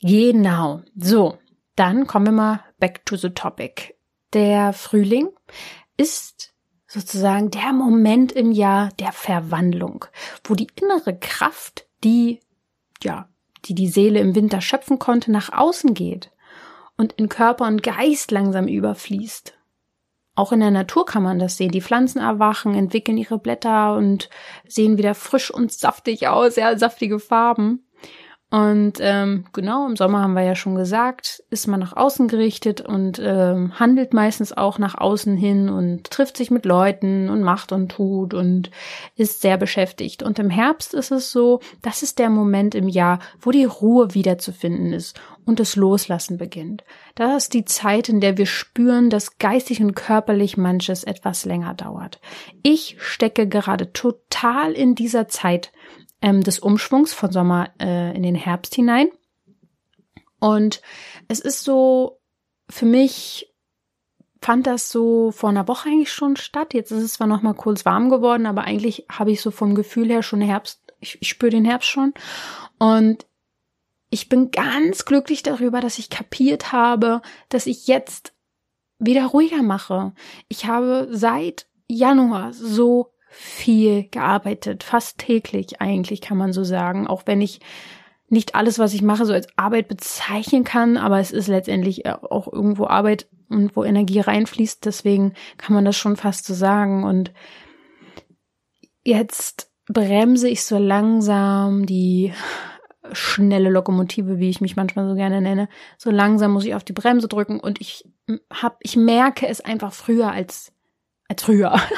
Genau. 0.00 0.82
So. 0.96 1.38
Dann 1.76 2.06
kommen 2.06 2.26
wir 2.26 2.32
mal 2.32 2.60
back 2.78 3.04
to 3.04 3.16
the 3.16 3.30
topic. 3.30 3.94
Der 4.32 4.72
Frühling 4.72 5.30
ist 5.96 6.52
sozusagen 6.86 7.50
der 7.50 7.72
Moment 7.72 8.30
im 8.30 8.52
Jahr 8.52 8.90
der 9.00 9.10
Verwandlung, 9.10 10.04
wo 10.44 10.54
die 10.54 10.68
innere 10.80 11.18
Kraft, 11.18 11.86
die, 12.04 12.40
ja, 13.02 13.28
die 13.64 13.74
die 13.74 13.88
Seele 13.88 14.20
im 14.20 14.36
Winter 14.36 14.60
schöpfen 14.60 15.00
konnte, 15.00 15.32
nach 15.32 15.52
außen 15.52 15.94
geht 15.94 16.30
und 16.96 17.12
in 17.14 17.28
Körper 17.28 17.66
und 17.66 17.82
Geist 17.82 18.30
langsam 18.30 18.68
überfließt. 18.68 19.54
Auch 20.36 20.52
in 20.52 20.60
der 20.60 20.72
Natur 20.72 21.06
kann 21.06 21.22
man 21.22 21.38
das 21.38 21.56
sehen. 21.56 21.70
Die 21.70 21.80
Pflanzen 21.80 22.20
erwachen, 22.20 22.74
entwickeln 22.74 23.18
ihre 23.18 23.38
Blätter 23.38 23.96
und 23.96 24.28
sehen 24.66 24.98
wieder 24.98 25.14
frisch 25.14 25.50
und 25.52 25.72
saftig 25.72 26.26
aus, 26.26 26.56
ja, 26.56 26.76
saftige 26.76 27.20
Farben. 27.20 27.84
Und 28.50 28.98
ähm, 29.00 29.46
genau, 29.52 29.86
im 29.86 29.96
Sommer 29.96 30.22
haben 30.22 30.34
wir 30.34 30.44
ja 30.44 30.54
schon 30.54 30.76
gesagt, 30.76 31.42
ist 31.50 31.66
man 31.66 31.80
nach 31.80 31.96
außen 31.96 32.28
gerichtet 32.28 32.80
und 32.80 33.20
ähm, 33.20 33.80
handelt 33.80 34.14
meistens 34.14 34.52
auch 34.52 34.78
nach 34.78 34.96
außen 34.96 35.36
hin 35.36 35.68
und 35.68 36.10
trifft 36.10 36.36
sich 36.36 36.52
mit 36.52 36.64
Leuten 36.64 37.30
und 37.30 37.42
macht 37.42 37.72
und 37.72 37.90
tut 37.90 38.32
und 38.32 38.70
ist 39.16 39.40
sehr 39.40 39.56
beschäftigt. 39.56 40.22
Und 40.22 40.38
im 40.38 40.50
Herbst 40.50 40.94
ist 40.94 41.10
es 41.10 41.32
so, 41.32 41.60
das 41.82 42.04
ist 42.04 42.20
der 42.20 42.30
Moment 42.30 42.76
im 42.76 42.88
Jahr, 42.88 43.18
wo 43.40 43.50
die 43.50 43.64
Ruhe 43.64 44.14
wiederzufinden 44.14 44.92
ist 44.92 45.18
und 45.46 45.60
das 45.60 45.76
Loslassen 45.76 46.38
beginnt. 46.38 46.84
Das 47.14 47.44
ist 47.44 47.54
die 47.54 47.64
Zeit, 47.64 48.08
in 48.08 48.20
der 48.20 48.38
wir 48.38 48.46
spüren, 48.46 49.10
dass 49.10 49.38
geistig 49.38 49.80
und 49.82 49.94
körperlich 49.94 50.56
manches 50.56 51.04
etwas 51.04 51.44
länger 51.44 51.74
dauert. 51.74 52.20
Ich 52.62 52.96
stecke 53.00 53.48
gerade 53.48 53.92
total 53.92 54.72
in 54.72 54.94
dieser 54.94 55.28
Zeit 55.28 55.72
ähm, 56.22 56.42
des 56.42 56.58
Umschwungs 56.58 57.12
von 57.12 57.30
Sommer 57.30 57.70
äh, 57.80 58.16
in 58.16 58.22
den 58.22 58.34
Herbst 58.34 58.74
hinein. 58.74 59.08
Und 60.40 60.80
es 61.28 61.40
ist 61.40 61.64
so, 61.64 62.20
für 62.68 62.86
mich 62.86 63.54
fand 64.40 64.66
das 64.66 64.90
so 64.90 65.30
vor 65.30 65.48
einer 65.48 65.68
Woche 65.68 65.88
eigentlich 65.88 66.12
schon 66.12 66.36
statt. 66.36 66.74
Jetzt 66.74 66.90
ist 66.90 67.02
es 67.02 67.14
zwar 67.14 67.26
noch 67.26 67.42
mal 67.42 67.54
kurz 67.54 67.84
warm 67.86 68.10
geworden, 68.10 68.46
aber 68.46 68.64
eigentlich 68.64 69.06
habe 69.10 69.32
ich 69.32 69.40
so 69.40 69.50
vom 69.50 69.74
Gefühl 69.74 70.08
her 70.08 70.22
schon 70.22 70.42
Herbst. 70.42 70.80
Ich, 71.00 71.16
ich 71.20 71.28
spüre 71.28 71.50
den 71.50 71.64
Herbst 71.64 71.88
schon. 71.88 72.12
Und 72.78 73.26
ich 74.14 74.28
bin 74.28 74.52
ganz 74.52 75.06
glücklich 75.06 75.42
darüber, 75.42 75.80
dass 75.80 75.98
ich 75.98 76.08
kapiert 76.08 76.70
habe, 76.70 77.20
dass 77.48 77.66
ich 77.66 77.88
jetzt 77.88 78.32
wieder 79.00 79.26
ruhiger 79.26 79.64
mache. 79.64 80.12
Ich 80.46 80.66
habe 80.66 81.08
seit 81.10 81.66
Januar 81.88 82.52
so 82.52 83.10
viel 83.28 84.04
gearbeitet, 84.10 84.84
fast 84.84 85.18
täglich 85.18 85.80
eigentlich 85.80 86.20
kann 86.20 86.38
man 86.38 86.52
so 86.52 86.62
sagen, 86.62 87.08
auch 87.08 87.24
wenn 87.26 87.40
ich 87.40 87.58
nicht 88.28 88.54
alles, 88.54 88.78
was 88.78 88.94
ich 88.94 89.02
mache, 89.02 89.26
so 89.26 89.32
als 89.32 89.48
Arbeit 89.56 89.88
bezeichnen 89.88 90.62
kann, 90.62 90.96
aber 90.96 91.18
es 91.18 91.32
ist 91.32 91.48
letztendlich 91.48 92.06
auch 92.06 92.46
irgendwo 92.50 92.86
Arbeit 92.86 93.26
und 93.48 93.74
wo 93.74 93.82
Energie 93.82 94.20
reinfließt, 94.20 94.84
deswegen 94.84 95.34
kann 95.58 95.74
man 95.74 95.84
das 95.84 95.96
schon 95.96 96.14
fast 96.14 96.46
so 96.46 96.54
sagen. 96.54 97.02
Und 97.02 97.32
jetzt 99.02 99.72
bremse 99.88 100.48
ich 100.48 100.64
so 100.64 100.78
langsam 100.78 101.84
die 101.84 102.32
schnelle 103.12 103.70
Lokomotive, 103.70 104.38
wie 104.38 104.50
ich 104.50 104.60
mich 104.60 104.76
manchmal 104.76 105.08
so 105.08 105.14
gerne 105.14 105.40
nenne. 105.40 105.68
So 105.98 106.10
langsam 106.10 106.52
muss 106.52 106.64
ich 106.64 106.74
auf 106.74 106.84
die 106.84 106.92
Bremse 106.92 107.28
drücken 107.28 107.60
und 107.60 107.80
ich 107.80 108.04
hab, 108.52 108.78
ich 108.80 108.96
merke 108.96 109.46
es 109.46 109.60
einfach 109.60 109.92
früher 109.92 110.30
als 110.30 110.72
als 111.28 111.42
früher. 111.42 111.74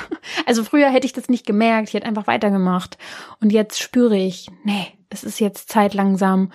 Also 0.44 0.64
früher 0.64 0.90
hätte 0.90 1.06
ich 1.06 1.12
das 1.12 1.28
nicht 1.28 1.46
gemerkt, 1.46 1.88
ich 1.88 1.94
hätte 1.94 2.06
einfach 2.06 2.26
weitergemacht. 2.26 2.98
Und 3.40 3.52
jetzt 3.52 3.80
spüre 3.80 4.16
ich, 4.16 4.48
nee, 4.64 4.86
es 5.08 5.24
ist 5.24 5.40
jetzt 5.40 5.68
Zeit 5.68 5.94
langsam 5.94 6.52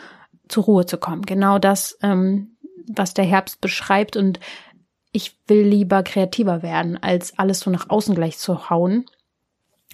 zur 0.49 0.65
Ruhe 0.65 0.85
zu 0.85 0.97
kommen. 0.97 1.23
Genau 1.23 1.57
das, 1.57 1.97
ähm, 2.01 2.57
was 2.87 3.13
der 3.13 3.25
Herbst 3.25 3.61
beschreibt. 3.61 4.17
Und 4.17 4.39
ich 5.13 5.37
will 5.47 5.61
lieber 5.61 6.03
kreativer 6.03 6.63
werden, 6.63 7.01
als 7.01 7.37
alles 7.39 7.61
so 7.61 7.71
nach 7.71 7.89
außen 7.89 8.13
gleich 8.13 8.37
zu 8.37 8.69
hauen. 8.69 9.05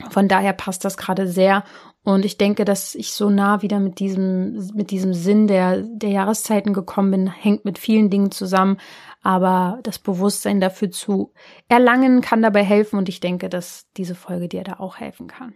Von 0.10 0.28
daher 0.28 0.54
passt 0.54 0.86
das 0.86 0.96
gerade 0.96 1.28
sehr. 1.28 1.64
Und 2.04 2.24
ich 2.24 2.38
denke, 2.38 2.66
dass 2.66 2.96
ich 2.96 3.12
so 3.12 3.30
nah 3.30 3.62
wieder 3.62 3.80
mit 3.80 4.00
diesem, 4.00 4.70
mit 4.74 4.92
diesem 4.92 5.14
Sinn 5.14 5.48
der, 5.48 5.82
der 5.82 6.10
Jahreszeiten 6.10 6.74
gekommen 6.74 7.12
bin, 7.12 7.28
hängt 7.28 7.66
mit 7.66 7.80
vielen 7.80 8.10
Dingen 8.10 8.32
zusammen. 8.32 8.78
Aber 9.24 9.80
das 9.84 10.00
Bewusstsein 10.00 10.62
dafür 10.62 10.92
zu 10.92 11.34
erlangen 11.68 12.22
kann 12.22 12.42
dabei 12.42 12.64
helfen. 12.64 12.98
Und 12.98 13.10
ich 13.10 13.20
denke, 13.20 13.50
dass 13.50 13.88
diese 13.98 14.16
Folge 14.16 14.48
dir 14.48 14.64
da 14.64 14.74
auch 14.74 14.98
helfen 14.98 15.28
kann. 15.28 15.56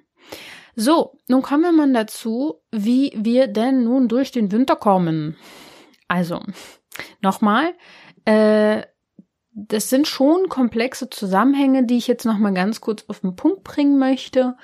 So, 0.75 1.17
nun 1.27 1.41
kommen 1.41 1.63
wir 1.63 1.71
mal 1.71 1.93
dazu, 1.93 2.61
wie 2.71 3.13
wir 3.15 3.47
denn 3.47 3.83
nun 3.83 4.07
durch 4.07 4.31
den 4.31 4.51
Winter 4.51 4.75
kommen. 4.75 5.37
Also, 6.07 6.41
nochmal, 7.21 7.73
äh, 8.25 8.83
das 9.53 9.89
sind 9.89 10.07
schon 10.07 10.49
komplexe 10.49 11.09
Zusammenhänge, 11.09 11.85
die 11.85 11.97
ich 11.97 12.07
jetzt 12.07 12.25
noch 12.25 12.37
mal 12.37 12.53
ganz 12.53 12.81
kurz 12.81 13.05
auf 13.07 13.19
den 13.19 13.35
Punkt 13.35 13.63
bringen 13.63 13.99
möchte. 13.99 14.55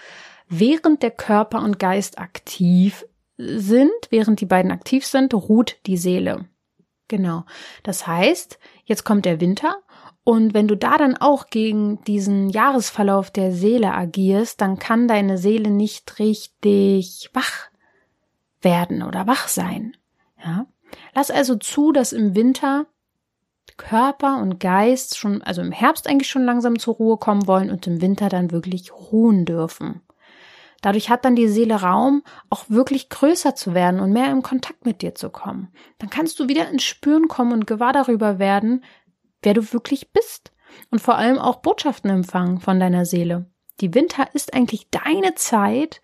Während 0.48 1.04
der 1.04 1.12
Körper 1.12 1.62
und 1.62 1.80
Geist 1.80 2.20
aktiv 2.20 3.06
sind, 3.38 3.92
während 4.10 4.40
die 4.40 4.46
beiden 4.46 4.72
aktiv 4.72 5.06
sind, 5.06 5.34
ruht 5.34 5.78
die 5.86 5.98
Seele. 5.98 6.46
Genau. 7.10 7.44
Das 7.84 8.08
heißt, 8.08 8.60
jetzt 8.86 9.04
kommt 9.04 9.26
der 9.26 9.40
Winter 9.40 9.76
und 10.24 10.54
wenn 10.54 10.68
du 10.68 10.76
da 10.76 10.98
dann 10.98 11.16
auch 11.16 11.48
gegen 11.48 12.04
diesen 12.04 12.50
Jahresverlauf 12.50 13.32
der 13.32 13.54
Seele 13.54 13.94
agierst, 13.94 14.60
dann 14.60 14.78
kann 14.78 15.08
deine 15.08 15.38
Seele 15.38 15.70
nicht 15.70 16.20
richtig 16.20 17.30
wach 17.32 17.70
werden 18.62 19.04
oder 19.04 19.26
wach 19.26 19.48
sein. 19.48 19.96
Ja? 20.44 20.66
Lass 21.16 21.32
also 21.32 21.56
zu, 21.56 21.94
dass 21.94 22.12
im 22.12 22.36
Winter 22.36 22.88
Körper 23.78 24.42
und 24.42 24.60
Geist 24.60 25.18
schon, 25.18 25.42
also 25.42 25.62
im 25.62 25.72
Herbst 25.72 26.08
eigentlich 26.08 26.30
schon 26.30 26.44
langsam 26.44 26.80
zur 26.80 26.96
Ruhe 26.96 27.18
kommen 27.18 27.48
wollen 27.48 27.70
und 27.70 27.88
im 27.88 28.02
Winter 28.02 28.30
dann 28.30 28.52
wirklich 28.52 28.92
ruhen 28.92 29.46
dürfen. 29.46 30.02
Dadurch 30.82 31.10
hat 31.10 31.26
dann 31.26 31.36
die 31.36 31.48
Seele 31.48 31.76
Raum, 31.76 32.24
auch 32.50 32.66
wirklich 32.70 33.10
größer 33.10 33.56
zu 33.56 33.74
werden 33.74 34.00
und 34.00 34.14
mehr 34.14 34.32
im 34.32 34.44
Kontakt 34.44 34.86
mit 34.86 35.02
dir 35.02 35.16
zu 35.16 35.30
kommen. 35.30 35.70
Dann 35.98 36.10
kannst 36.10 36.40
du 36.40 36.48
wieder 36.48 36.70
ins 36.70 36.84
Spüren 36.84 37.28
kommen 37.28 37.52
und 37.52 37.68
gewahr 37.68 37.94
darüber 37.94 38.38
werden, 38.38 38.84
wer 39.42 39.54
du 39.54 39.74
wirklich 39.74 40.12
bist. 40.12 40.52
Und 40.92 41.00
vor 41.00 41.16
allem 41.16 41.40
auch 41.40 41.58
Botschaften 41.58 42.12
empfangen 42.12 42.60
von 42.60 42.80
deiner 42.80 43.06
Seele. 43.06 43.50
Die 43.82 43.94
Winter 43.94 44.28
ist 44.34 44.54
eigentlich 44.54 44.90
deine 44.90 45.36
Zeit, 45.36 46.02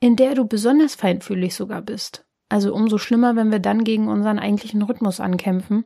in 0.00 0.16
der 0.16 0.34
du 0.34 0.44
besonders 0.44 0.94
feinfühlig 0.94 1.54
sogar 1.54 1.82
bist. 1.82 2.24
Also 2.48 2.72
umso 2.72 2.98
schlimmer, 2.98 3.34
wenn 3.34 3.50
wir 3.50 3.58
dann 3.58 3.82
gegen 3.82 4.06
unseren 4.06 4.38
eigentlichen 4.38 4.82
Rhythmus 4.82 5.18
ankämpfen 5.18 5.84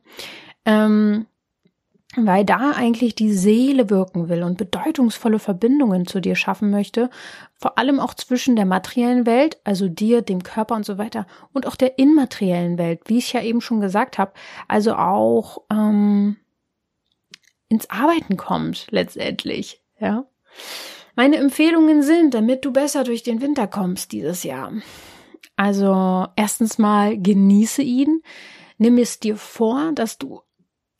ähm, 0.65 1.25
weil 2.15 2.43
da 2.43 2.71
eigentlich 2.71 3.15
die 3.15 3.31
Seele 3.31 3.89
wirken 3.89 4.27
will 4.27 4.43
und 4.43 4.57
bedeutungsvolle 4.57 5.39
Verbindungen 5.39 6.05
zu 6.05 6.19
dir 6.19 6.35
schaffen 6.35 6.69
möchte, 6.69 7.09
vor 7.55 7.77
allem 7.77 7.99
auch 7.99 8.13
zwischen 8.13 8.55
der 8.57 8.65
materiellen 8.65 9.25
Welt, 9.25 9.59
also 9.63 9.87
dir, 9.87 10.21
dem 10.21 10.43
Körper 10.43 10.75
und 10.75 10.85
so 10.85 10.97
weiter, 10.97 11.25
und 11.53 11.65
auch 11.65 11.75
der 11.75 11.97
immateriellen 11.99 12.77
Welt, 12.77 13.01
wie 13.05 13.19
ich 13.19 13.31
ja 13.31 13.41
eben 13.41 13.61
schon 13.61 13.79
gesagt 13.79 14.17
habe, 14.17 14.33
also 14.67 14.95
auch 14.95 15.59
ähm, 15.71 16.35
ins 17.69 17.89
Arbeiten 17.89 18.35
kommt 18.35 18.87
letztendlich, 18.91 19.81
ja. 19.99 20.25
Meine 21.15 21.37
Empfehlungen 21.37 22.03
sind, 22.03 22.33
damit 22.33 22.65
du 22.65 22.71
besser 22.71 23.03
durch 23.03 23.23
den 23.23 23.41
Winter 23.41 23.67
kommst 23.67 24.11
dieses 24.11 24.43
Jahr. 24.43 24.73
Also 25.55 26.27
erstens 26.35 26.77
mal 26.77 27.17
genieße 27.17 27.81
ihn, 27.81 28.21
nimm 28.77 28.97
es 28.97 29.19
dir 29.19 29.37
vor, 29.37 29.91
dass 29.93 30.17
du 30.17 30.41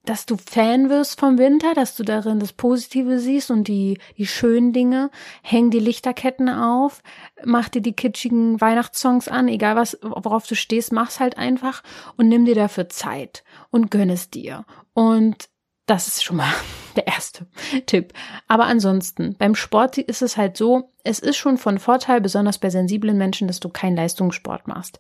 dass 0.06 0.26
du 0.26 0.36
Fan 0.38 0.90
wirst 0.90 1.20
vom 1.20 1.38
Winter, 1.38 1.74
dass 1.76 1.96
du 1.96 2.04
darin 2.04 2.40
das 2.40 2.54
Positive 2.54 3.20
siehst 3.20 3.52
und 3.52 3.68
die, 3.68 4.00
die 4.18 4.26
schönen 4.26 4.74
Dinge. 4.74 5.12
Häng 5.44 5.70
die 5.70 5.80
Lichterketten 5.80 6.50
auf, 6.50 7.04
mach 7.44 7.70
dir 7.70 7.82
die 7.82 7.94
kitschigen 7.94 8.60
Weihnachtssongs 8.60 9.28
an, 9.28 9.48
egal 9.48 9.76
was, 9.76 10.00
worauf 10.02 10.48
du 10.48 10.56
stehst, 10.56 10.92
mach's 10.92 11.20
halt 11.20 11.38
einfach 11.38 11.84
und 12.18 12.28
nimm 12.28 12.46
dir 12.46 12.56
dafür 12.56 12.90
Zeit 12.90 13.44
und 13.70 13.92
gönn 13.92 14.10
es 14.10 14.30
dir. 14.30 14.66
Und 14.94 15.50
das 15.86 16.08
ist 16.08 16.24
schon 16.24 16.38
mal 16.38 16.54
der 16.96 17.06
erste 17.06 17.46
Tipp. 17.86 18.14
Aber 18.48 18.66
ansonsten, 18.66 19.36
beim 19.38 19.56
Sport 19.56 20.00
ist 20.00 20.24
es 20.24 20.36
halt 20.36 20.58
so, 20.58 20.90
es 21.04 21.20
ist 21.20 21.38
schon 21.38 21.58
von 21.58 21.78
Vorteil, 21.78 22.22
besonders 22.22 22.58
bei 22.58 22.70
sensiblen 22.70 23.18
Menschen, 23.18 23.48
dass 23.48 23.60
du 23.60 23.70
keinen 23.70 23.96
Leistungssport 23.96 24.68
machst. 24.68 25.00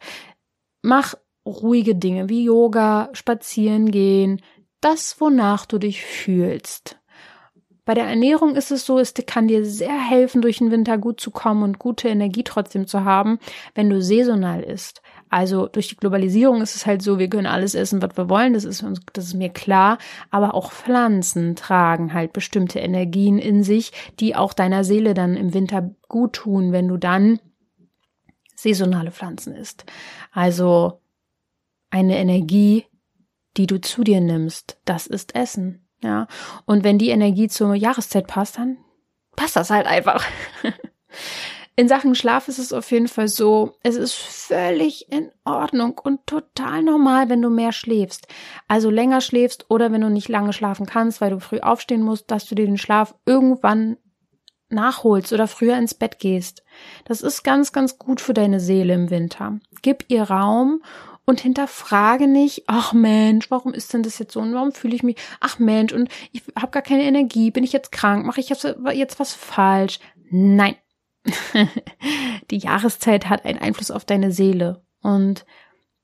Mach 0.83 1.15
ruhige 1.45 1.95
Dinge 1.95 2.29
wie 2.29 2.43
Yoga, 2.43 3.09
spazieren 3.13 3.89
gehen, 3.89 4.41
das, 4.81 5.21
wonach 5.21 5.65
du 5.65 5.77
dich 5.77 6.03
fühlst. 6.03 6.97
Bei 7.83 7.95
der 7.95 8.05
Ernährung 8.05 8.55
ist 8.55 8.71
es 8.71 8.85
so, 8.85 8.99
es 8.99 9.13
kann 9.25 9.47
dir 9.47 9.65
sehr 9.65 9.99
helfen, 9.99 10.41
durch 10.41 10.59
den 10.59 10.69
Winter 10.69 10.99
gut 10.99 11.19
zu 11.19 11.31
kommen 11.31 11.63
und 11.63 11.79
gute 11.79 12.09
Energie 12.09 12.43
trotzdem 12.43 12.85
zu 12.85 13.03
haben, 13.03 13.39
wenn 13.73 13.89
du 13.89 14.01
saisonal 14.01 14.61
isst. 14.61 15.01
Also 15.29 15.67
durch 15.67 15.87
die 15.87 15.97
Globalisierung 15.97 16.61
ist 16.61 16.75
es 16.75 16.85
halt 16.85 17.01
so, 17.01 17.17
wir 17.17 17.27
können 17.27 17.47
alles 17.47 17.73
essen, 17.73 18.01
was 18.01 18.15
wir 18.17 18.29
wollen, 18.29 18.53
das 18.53 18.65
ist 18.65 18.83
uns, 18.83 19.01
das 19.13 19.25
ist 19.25 19.33
mir 19.33 19.49
klar. 19.49 19.97
Aber 20.29 20.53
auch 20.53 20.71
Pflanzen 20.71 21.55
tragen 21.55 22.13
halt 22.13 22.33
bestimmte 22.33 22.79
Energien 22.79 23.39
in 23.39 23.63
sich, 23.63 23.91
die 24.19 24.35
auch 24.35 24.53
deiner 24.53 24.83
Seele 24.83 25.13
dann 25.15 25.35
im 25.35 25.53
Winter 25.53 25.89
gut 26.07 26.33
tun, 26.33 26.71
wenn 26.71 26.87
du 26.87 26.97
dann 26.97 27.39
saisonale 28.55 29.11
Pflanzen 29.11 29.55
isst. 29.55 29.85
Also 30.31 31.01
eine 31.89 32.17
Energie, 32.17 32.85
die 33.57 33.67
du 33.67 33.79
zu 33.79 34.03
dir 34.03 34.21
nimmst, 34.21 34.77
das 34.85 35.07
ist 35.07 35.35
Essen. 35.35 35.87
Ja. 36.03 36.27
Und 36.65 36.83
wenn 36.83 36.97
die 36.97 37.09
Energie 37.09 37.47
zur 37.47 37.75
Jahreszeit 37.75 38.27
passt, 38.27 38.57
dann 38.57 38.77
passt 39.35 39.55
das 39.55 39.69
halt 39.69 39.87
einfach. 39.87 40.25
In 41.77 41.87
Sachen 41.87 42.15
Schlaf 42.15 42.47
ist 42.47 42.59
es 42.59 42.73
auf 42.73 42.91
jeden 42.91 43.07
Fall 43.07 43.29
so, 43.29 43.77
es 43.81 43.95
ist 43.95 44.13
völlig 44.13 45.09
in 45.09 45.31
Ordnung 45.45 45.97
und 45.97 46.27
total 46.27 46.83
normal, 46.83 47.29
wenn 47.29 47.41
du 47.41 47.49
mehr 47.49 47.71
schläfst. 47.71 48.27
Also 48.67 48.89
länger 48.89 49.21
schläfst 49.21 49.65
oder 49.69 49.91
wenn 49.91 50.01
du 50.01 50.09
nicht 50.09 50.27
lange 50.27 50.51
schlafen 50.51 50.85
kannst, 50.85 51.21
weil 51.21 51.31
du 51.31 51.39
früh 51.39 51.59
aufstehen 51.59 52.03
musst, 52.03 52.29
dass 52.29 52.45
du 52.45 52.55
dir 52.55 52.65
den 52.65 52.77
Schlaf 52.77 53.15
irgendwann 53.25 53.97
nachholst 54.69 55.31
oder 55.31 55.47
früher 55.47 55.77
ins 55.77 55.93
Bett 55.93 56.19
gehst. 56.19 56.63
Das 57.05 57.21
ist 57.21 57.43
ganz, 57.43 57.71
ganz 57.71 57.97
gut 57.97 58.21
für 58.21 58.33
deine 58.33 58.59
Seele 58.59 58.93
im 58.93 59.09
Winter. 59.09 59.59
Gib 59.81 60.05
ihr 60.09 60.23
Raum 60.23 60.83
und 61.25 61.41
hinterfrage 61.41 62.27
nicht, 62.27 62.63
ach 62.67 62.93
Mensch, 62.93 63.51
warum 63.51 63.73
ist 63.73 63.93
denn 63.93 64.03
das 64.03 64.19
jetzt 64.19 64.33
so 64.33 64.39
und 64.39 64.53
warum 64.53 64.71
fühle 64.71 64.95
ich 64.95 65.03
mich, 65.03 65.17
ach 65.39 65.59
Mensch, 65.59 65.93
und 65.93 66.09
ich 66.31 66.43
habe 66.57 66.71
gar 66.71 66.81
keine 66.81 67.03
Energie, 67.03 67.51
bin 67.51 67.63
ich 67.63 67.73
jetzt 67.73 67.91
krank, 67.91 68.25
mache 68.25 68.39
ich 68.39 68.49
jetzt, 68.49 68.65
was 69.19 69.33
falsch? 69.33 69.99
Nein. 70.29 70.75
Die 72.51 72.57
Jahreszeit 72.57 73.29
hat 73.29 73.45
einen 73.45 73.59
Einfluss 73.59 73.91
auf 73.91 74.05
deine 74.05 74.31
Seele 74.31 74.83
und 75.01 75.45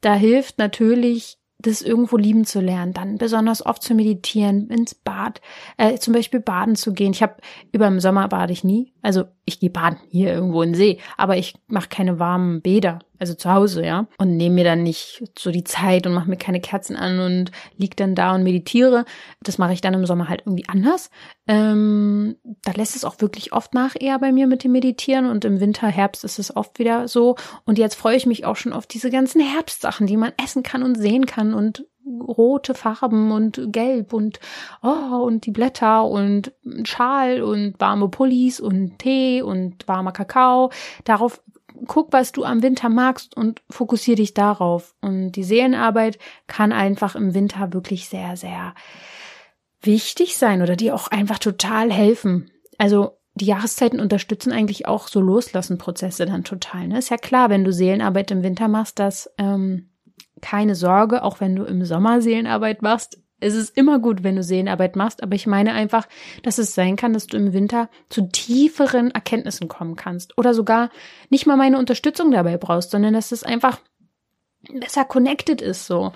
da 0.01 0.13
hilft 0.13 0.60
natürlich 0.60 1.39
das 1.60 1.82
irgendwo 1.82 2.17
lieben 2.17 2.45
zu 2.45 2.60
lernen, 2.60 2.93
dann 2.93 3.17
besonders 3.17 3.65
oft 3.65 3.82
zu 3.82 3.95
meditieren, 3.95 4.69
ins 4.69 4.93
Bad, 4.93 5.41
äh, 5.77 5.97
zum 5.97 6.13
Beispiel 6.13 6.39
baden 6.39 6.75
zu 6.75 6.93
gehen. 6.93 7.13
Ich 7.13 7.23
habe 7.23 7.38
über 7.71 7.88
im 7.88 7.99
Sommer 7.99 8.27
bade 8.27 8.53
ich 8.53 8.63
nie, 8.63 8.93
also 9.01 9.23
ich 9.43 9.60
gehe 9.60 9.71
baden 9.71 9.97
hier 10.10 10.32
irgendwo 10.32 10.62
in 10.62 10.75
See, 10.75 10.99
aber 11.17 11.38
ich 11.38 11.56
mache 11.67 11.89
keine 11.89 12.19
warmen 12.19 12.62
Bäder, 12.62 12.99
also 13.19 13.34
zu 13.34 13.51
Hause, 13.51 13.86
ja, 13.86 14.08
und 14.17 14.38
nehme 14.38 14.56
mir 14.56 14.63
dann 14.63 14.84
nicht 14.84 15.23
so 15.38 15.51
die 15.51 15.63
Zeit 15.63 16.06
und 16.06 16.13
mache 16.13 16.30
mir 16.30 16.38
keine 16.38 16.62
Kerzen 16.62 16.95
an 16.95 17.19
und 17.19 17.51
lieg 17.77 17.95
dann 17.97 18.15
da 18.15 18.36
und 18.36 18.43
meditiere. 18.43 19.06
Das 19.41 19.58
mache 19.58 19.73
ich 19.73 19.82
dann 19.82 19.93
im 19.93 20.06
Sommer 20.06 20.30
halt 20.30 20.41
irgendwie 20.45 20.67
anders. 20.67 21.10
Ähm, 21.47 22.36
da 22.63 22.71
lässt 22.73 22.95
es 22.95 23.06
auch 23.06 23.19
wirklich 23.19 23.53
oft 23.53 23.73
nach 23.73 23.95
eher 23.99 24.19
bei 24.19 24.32
mir 24.32 24.47
mit 24.47 24.63
dem 24.63 24.71
Meditieren 24.71 25.25
und 25.25 25.45
im 25.45 25.60
Winter, 25.60 25.88
Herbst 25.88 26.23
ist 26.23 26.39
es 26.39 26.56
oft 26.56 26.80
wieder 26.80 27.08
so. 27.08 27.36
Und 27.65 27.77
jetzt 27.77 27.95
freue 27.95 28.17
ich 28.17 28.25
mich 28.25 28.45
auch 28.45 28.56
schon 28.56 28.73
auf 28.73 28.86
diese 28.86 29.10
ganzen 29.10 29.41
Herbstsachen, 29.41 30.08
die 30.08 30.17
man 30.17 30.34
essen 30.43 30.63
kann 30.63 30.84
und 30.84 30.95
sehen 30.95 31.25
kann 31.25 31.53
und 31.53 31.86
rote 32.08 32.73
Farben 32.73 33.32
und 33.32 33.62
gelb 33.67 34.13
und 34.13 34.39
oh 34.82 35.23
und 35.25 35.45
die 35.45 35.51
Blätter 35.51 36.06
und 36.06 36.53
Schal 36.84 37.41
und 37.41 37.80
warme 37.80 38.10
Pullis 38.10 38.60
und 38.60 38.99
Tee 38.99 39.41
und 39.41 39.88
warmer 39.88 40.12
Kakao. 40.12 40.71
Darauf 41.03 41.41
guck, 41.85 42.13
was 42.13 42.31
du 42.31 42.43
am 42.43 42.61
Winter 42.61 42.89
magst 42.89 43.35
und 43.35 43.61
fokussier 43.69 44.15
dich 44.15 44.33
darauf. 44.33 44.95
Und 45.01 45.33
die 45.33 45.43
Seelenarbeit 45.43 46.17
kann 46.47 46.71
einfach 46.71 47.15
im 47.15 47.33
Winter 47.33 47.73
wirklich 47.73 48.09
sehr, 48.09 48.37
sehr 48.37 48.73
wichtig 49.81 50.37
sein 50.37 50.61
oder 50.61 50.75
dir 50.75 50.95
auch 50.95 51.07
einfach 51.07 51.39
total 51.39 51.91
helfen. 51.91 52.51
Also 52.77 53.17
die 53.35 53.45
Jahreszeiten 53.45 53.99
unterstützen 53.99 54.51
eigentlich 54.51 54.87
auch 54.87 55.07
so 55.07 55.21
Loslassen-Prozesse 55.21 56.25
dann 56.25 56.43
total. 56.43 56.87
Ne? 56.87 56.97
Ist 56.97 57.09
ja 57.09 57.17
klar, 57.17 57.49
wenn 57.49 57.63
du 57.63 57.71
Seelenarbeit 57.71 58.31
im 58.31 58.43
Winter 58.43 58.67
machst, 58.67 58.99
dass 58.99 59.31
ähm, 59.37 59.91
keine 60.41 60.75
Sorge, 60.75 61.23
auch 61.23 61.39
wenn 61.39 61.55
du 61.55 61.63
im 61.63 61.85
Sommer 61.85 62.21
Seelenarbeit 62.21 62.81
machst, 62.81 63.21
es 63.39 63.54
ist 63.56 63.78
immer 63.78 64.00
gut, 64.00 64.23
wenn 64.23 64.36
du 64.36 64.43
Seelenarbeit 64.43 64.95
machst, 64.95 65.21
aber 65.21 65.36
ich 65.36 65.45
meine 65.45 65.73
einfach, 65.73 66.08
dass 66.43 66.58
es 66.58 66.73
sein 66.73 66.95
kann, 66.95 67.13
dass 67.13 67.28
du 67.28 67.38
im 67.38 67.54
Winter 67.54 67.89
zu 68.10 68.28
tieferen 68.30 69.12
Erkenntnissen 69.12 69.67
kommen 69.67 69.95
kannst 69.95 70.38
oder 70.38 70.54
sogar 70.54 70.89
nicht 71.30 71.45
mal 71.45 71.58
meine 71.58 71.78
Unterstützung 71.78 72.32
dabei 72.32 72.58
brauchst, 72.58 72.91
sondern 72.91 73.13
dass 73.13 73.32
es 73.32 73.43
einfach 73.43 73.80
besser 74.73 75.06
connected 75.06 75.62
ist 75.62 75.86
so. 75.86 76.13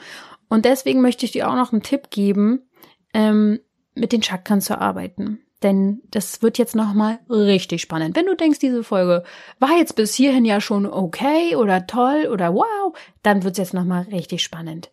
Und 0.49 0.65
deswegen 0.65 1.01
möchte 1.01 1.25
ich 1.25 1.31
dir 1.31 1.49
auch 1.49 1.55
noch 1.55 1.71
einen 1.71 1.83
Tipp 1.83 2.09
geben, 2.09 2.67
ähm, 3.13 3.59
mit 3.93 4.11
den 4.11 4.23
Chakren 4.23 4.61
zu 4.61 4.79
arbeiten. 4.79 5.39
Denn 5.63 6.01
das 6.09 6.41
wird 6.41 6.57
jetzt 6.57 6.75
nochmal 6.75 7.19
richtig 7.29 7.81
spannend. 7.81 8.15
Wenn 8.15 8.25
du 8.25 8.35
denkst, 8.35 8.57
diese 8.57 8.83
Folge 8.83 9.23
war 9.59 9.77
jetzt 9.77 9.95
bis 9.95 10.15
hierhin 10.15 10.43
ja 10.43 10.59
schon 10.59 10.87
okay 10.87 11.55
oder 11.55 11.85
toll 11.85 12.29
oder 12.31 12.55
wow, 12.55 12.97
dann 13.21 13.43
wird's 13.43 13.59
jetzt 13.59 13.75
nochmal 13.75 14.07
richtig 14.11 14.41
spannend. 14.41 14.89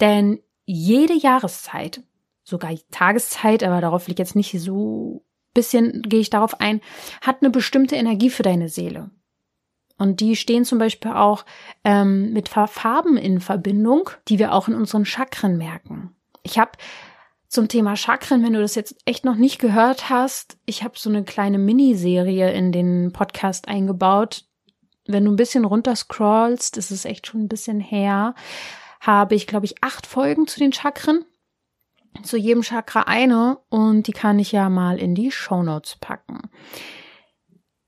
Denn 0.00 0.40
jede 0.70 1.14
Jahreszeit, 1.14 2.02
sogar 2.44 2.72
Tageszeit, 2.90 3.62
aber 3.62 3.80
darauf 3.80 4.06
liegt 4.08 4.18
jetzt 4.18 4.36
nicht 4.36 4.58
so 4.60 5.24
bisschen, 5.52 6.02
gehe 6.02 6.20
ich 6.20 6.30
darauf 6.30 6.60
ein, 6.60 6.80
hat 7.20 7.38
eine 7.40 7.50
bestimmte 7.50 7.96
Energie 7.96 8.30
für 8.30 8.42
deine 8.42 8.68
Seele. 8.68 9.10
Und 9.98 10.20
die 10.20 10.36
stehen 10.36 10.64
zum 10.64 10.78
Beispiel 10.78 11.10
auch 11.10 11.44
ähm, 11.84 12.32
mit 12.32 12.48
Farben 12.48 13.16
in 13.16 13.40
Verbindung, 13.40 14.10
die 14.28 14.38
wir 14.38 14.54
auch 14.54 14.68
in 14.68 14.74
unseren 14.74 15.04
Chakren 15.04 15.58
merken. 15.58 16.14
Ich 16.42 16.58
habe 16.58 16.72
zum 17.48 17.68
Thema 17.68 17.96
Chakren, 17.96 18.42
wenn 18.44 18.52
du 18.52 18.60
das 18.60 18.76
jetzt 18.76 18.96
echt 19.04 19.24
noch 19.24 19.34
nicht 19.34 19.58
gehört 19.58 20.08
hast, 20.08 20.56
ich 20.64 20.84
habe 20.84 20.94
so 20.96 21.10
eine 21.10 21.24
kleine 21.24 21.58
Miniserie 21.58 22.52
in 22.52 22.70
den 22.70 23.12
Podcast 23.12 23.68
eingebaut. 23.68 24.44
Wenn 25.06 25.24
du 25.24 25.32
ein 25.32 25.36
bisschen 25.36 25.64
runterscrollst, 25.64 26.76
ist 26.76 27.04
echt 27.04 27.26
schon 27.26 27.42
ein 27.42 27.48
bisschen 27.48 27.80
her, 27.80 28.34
habe 29.00 29.34
ich, 29.34 29.46
glaube 29.46 29.66
ich, 29.66 29.82
acht 29.82 30.06
Folgen 30.06 30.46
zu 30.46 30.60
den 30.60 30.72
Chakren. 30.72 31.24
Zu 32.22 32.36
jedem 32.36 32.62
Chakra 32.62 33.02
eine 33.02 33.58
und 33.68 34.06
die 34.06 34.12
kann 34.12 34.38
ich 34.38 34.52
ja 34.52 34.68
mal 34.68 34.98
in 34.98 35.14
die 35.14 35.30
Show 35.30 35.62
Notes 35.62 35.96
packen. 36.00 36.50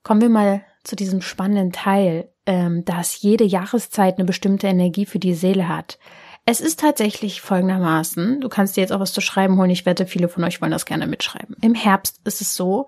Kommen 0.04 0.20
wir 0.20 0.28
mal 0.28 0.64
zu 0.84 0.96
diesem 0.96 1.20
spannenden 1.20 1.72
Teil, 1.72 2.32
ähm, 2.46 2.84
dass 2.84 3.20
jede 3.20 3.44
Jahreszeit 3.44 4.18
eine 4.18 4.24
bestimmte 4.24 4.68
Energie 4.68 5.06
für 5.06 5.18
die 5.18 5.34
Seele 5.34 5.68
hat. 5.68 5.98
Es 6.44 6.60
ist 6.60 6.80
tatsächlich 6.80 7.40
folgendermaßen, 7.40 8.40
du 8.40 8.48
kannst 8.48 8.76
dir 8.76 8.80
jetzt 8.80 8.92
auch 8.92 8.98
was 9.00 9.12
zu 9.12 9.20
schreiben 9.20 9.58
holen, 9.58 9.70
ich 9.70 9.86
wette, 9.86 10.06
viele 10.06 10.28
von 10.28 10.42
euch 10.42 10.60
wollen 10.60 10.72
das 10.72 10.86
gerne 10.86 11.06
mitschreiben. 11.06 11.56
Im 11.60 11.74
Herbst 11.74 12.20
ist 12.24 12.40
es 12.40 12.54
so, 12.54 12.86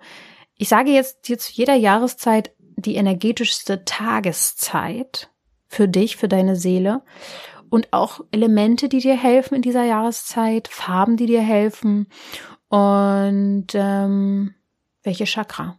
ich 0.57 0.67
sage 0.67 0.91
jetzt 0.91 1.27
dir 1.27 1.37
zu 1.37 1.51
jeder 1.53 1.75
Jahreszeit 1.75 2.51
die 2.77 2.95
energetischste 2.95 3.85
Tageszeit 3.85 5.29
für 5.67 5.87
dich, 5.87 6.17
für 6.17 6.27
deine 6.27 6.55
Seele 6.57 7.01
und 7.69 7.91
auch 7.91 8.21
Elemente, 8.31 8.89
die 8.89 8.99
dir 8.99 9.15
helfen 9.15 9.55
in 9.55 9.61
dieser 9.61 9.83
Jahreszeit, 9.83 10.67
Farben, 10.67 11.17
die 11.17 11.25
dir 11.25 11.41
helfen 11.41 12.07
und 12.69 13.67
ähm, 13.73 14.53
welche 15.03 15.25
Chakra 15.25 15.77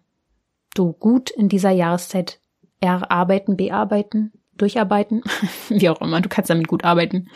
du 0.74 0.92
gut 0.92 1.30
in 1.30 1.48
dieser 1.48 1.70
Jahreszeit 1.70 2.40
erarbeiten, 2.80 3.56
bearbeiten, 3.56 4.32
durcharbeiten, 4.56 5.22
wie 5.68 5.88
auch 5.88 6.00
immer, 6.00 6.20
du 6.20 6.28
kannst 6.28 6.50
damit 6.50 6.68
gut 6.68 6.84
arbeiten. 6.84 7.28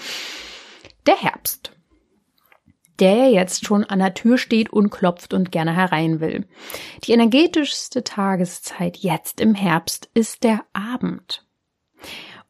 Der 1.07 1.17
Herbst, 1.17 1.73
der 3.01 3.31
jetzt 3.31 3.65
schon 3.65 3.85
an 3.85 3.99
der 3.99 4.15
Tür 4.15 4.39
steht 4.39 4.71
und 4.71 4.91
klopft 4.91 5.33
und 5.33 5.51
gerne 5.51 5.75
herein 5.75 6.21
will. 6.21 6.47
Die 7.05 7.13
energetischste 7.13 8.05
Tageszeit 8.05 8.99
jetzt 8.99 9.41
im 9.41 9.55
Herbst 9.55 10.11
ist 10.15 10.45
der 10.45 10.61
Abend. 10.73 11.47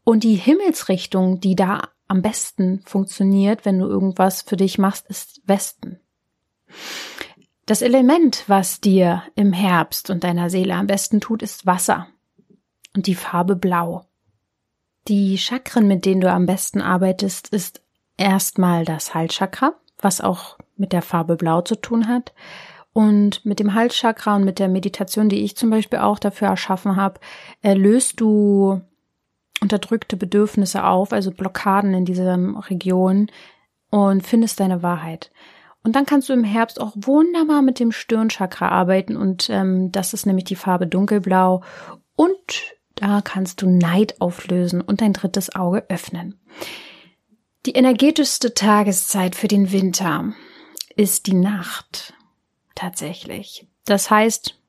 Und 0.05 0.25
die 0.25 0.35
Himmelsrichtung, 0.35 1.41
die 1.41 1.55
da 1.55 1.89
am 2.09 2.23
besten 2.23 2.83
funktioniert, 2.85 3.65
wenn 3.65 3.79
du 3.79 3.87
irgendwas 3.87 4.43
für 4.43 4.57
dich 4.57 4.79
machst, 4.79 5.07
ist 5.09 5.41
Westen. 5.47 6.01
Das 7.67 7.83
Element, 7.83 8.45
was 8.49 8.81
dir 8.81 9.23
im 9.37 9.53
Herbst 9.53 10.11
und 10.11 10.25
deiner 10.25 10.51
Seele 10.51 10.75
am 10.75 10.89
besten 10.89 11.21
tut, 11.21 11.43
ist 11.43 11.67
Wasser 11.67 12.09
und 12.97 13.07
die 13.07 13.15
Farbe 13.15 13.55
Blau. 13.55 14.07
Die 15.07 15.39
Chakren, 15.39 15.87
mit 15.87 16.05
denen 16.05 16.21
du 16.21 16.31
am 16.31 16.47
besten 16.47 16.81
arbeitest, 16.81 17.49
ist 17.51 17.81
erstmal 18.17 18.85
das 18.85 19.15
Halschakra, 19.15 19.75
was 19.99 20.21
auch 20.21 20.59
mit 20.77 20.93
der 20.93 21.03
Farbe 21.03 21.37
Blau 21.37 21.61
zu 21.61 21.77
tun 21.77 22.09
hat. 22.09 22.35
Und 22.93 23.47
mit 23.47 23.61
dem 23.61 23.75
Halschakra 23.75 24.35
und 24.35 24.45
mit 24.45 24.59
der 24.59 24.69
Meditation, 24.69 25.29
die 25.29 25.45
ich 25.45 25.57
zum 25.57 25.71
Beispiel 25.71 26.01
auch 26.01 26.19
dafür 26.19 26.49
erschaffen 26.49 26.97
habe, 26.97 27.21
löst 27.63 28.21
du 28.21 28.81
unterdrückte 29.61 30.17
Bedürfnisse 30.17 30.85
auf, 30.85 31.13
also 31.13 31.31
Blockaden 31.31 31.95
in 31.95 32.05
dieser 32.05 32.37
Region 32.69 33.31
und 33.91 34.27
findest 34.27 34.61
deine 34.61 34.83
Wahrheit. 34.83 35.31
Und 35.83 35.97
dann 35.97 36.07
kannst 36.07 36.29
du 36.29 36.33
im 36.33 36.45
Herbst 36.45 36.81
auch 36.81 36.93
wunderbar 36.95 37.63
mit 37.63 37.79
dem 37.79 37.93
Stirnchakra 37.93 38.69
arbeiten 38.69 39.17
und 39.17 39.49
ähm, 39.51 39.91
das 39.93 40.13
ist 40.13 40.27
nämlich 40.27 40.45
die 40.45 40.57
Farbe 40.57 40.87
dunkelblau 40.87 41.63
und 42.17 42.77
da 42.97 43.23
kannst 43.23 43.63
du 43.63 43.69
Neid 43.69 44.21
auflösen 44.21 44.83
und 44.83 45.01
dein 45.01 45.15
drittes 45.15 45.55
Auge 45.55 45.87
öffnen. 45.89 46.39
Die 47.67 47.73
energetischste 47.73 48.53
Tageszeit 48.55 49.35
für 49.35 49.49
den 49.49 49.73
Winter 49.73 50.33
ist 50.97 51.27
die 51.27 51.35
Nacht. 51.35 52.15
Tatsächlich. 52.75 53.67
Das 53.87 54.11
heißt, 54.11 54.60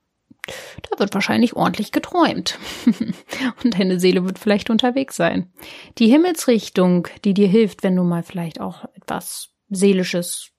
da 0.90 1.00
wird 1.00 1.14
wahrscheinlich 1.14 1.56
ordentlich 1.56 1.92
geträumt. 1.92 2.58
und 3.64 3.78
deine 3.80 4.00
Seele 4.00 4.26
wird 4.26 4.40
vielleicht 4.40 4.70
unterwegs 4.70 5.16
sein. 5.16 5.52
Die 5.98 6.08
Himmelsrichtung, 6.08 7.08
die 7.24 7.34
dir 7.34 7.48
hilft, 7.48 7.84
wenn 7.84 7.96
du 7.96 8.04
mal 8.04 8.24
vielleicht 8.24 8.60
auch 8.60 8.86
etwas 8.96 9.50
Seelisches 9.70 10.52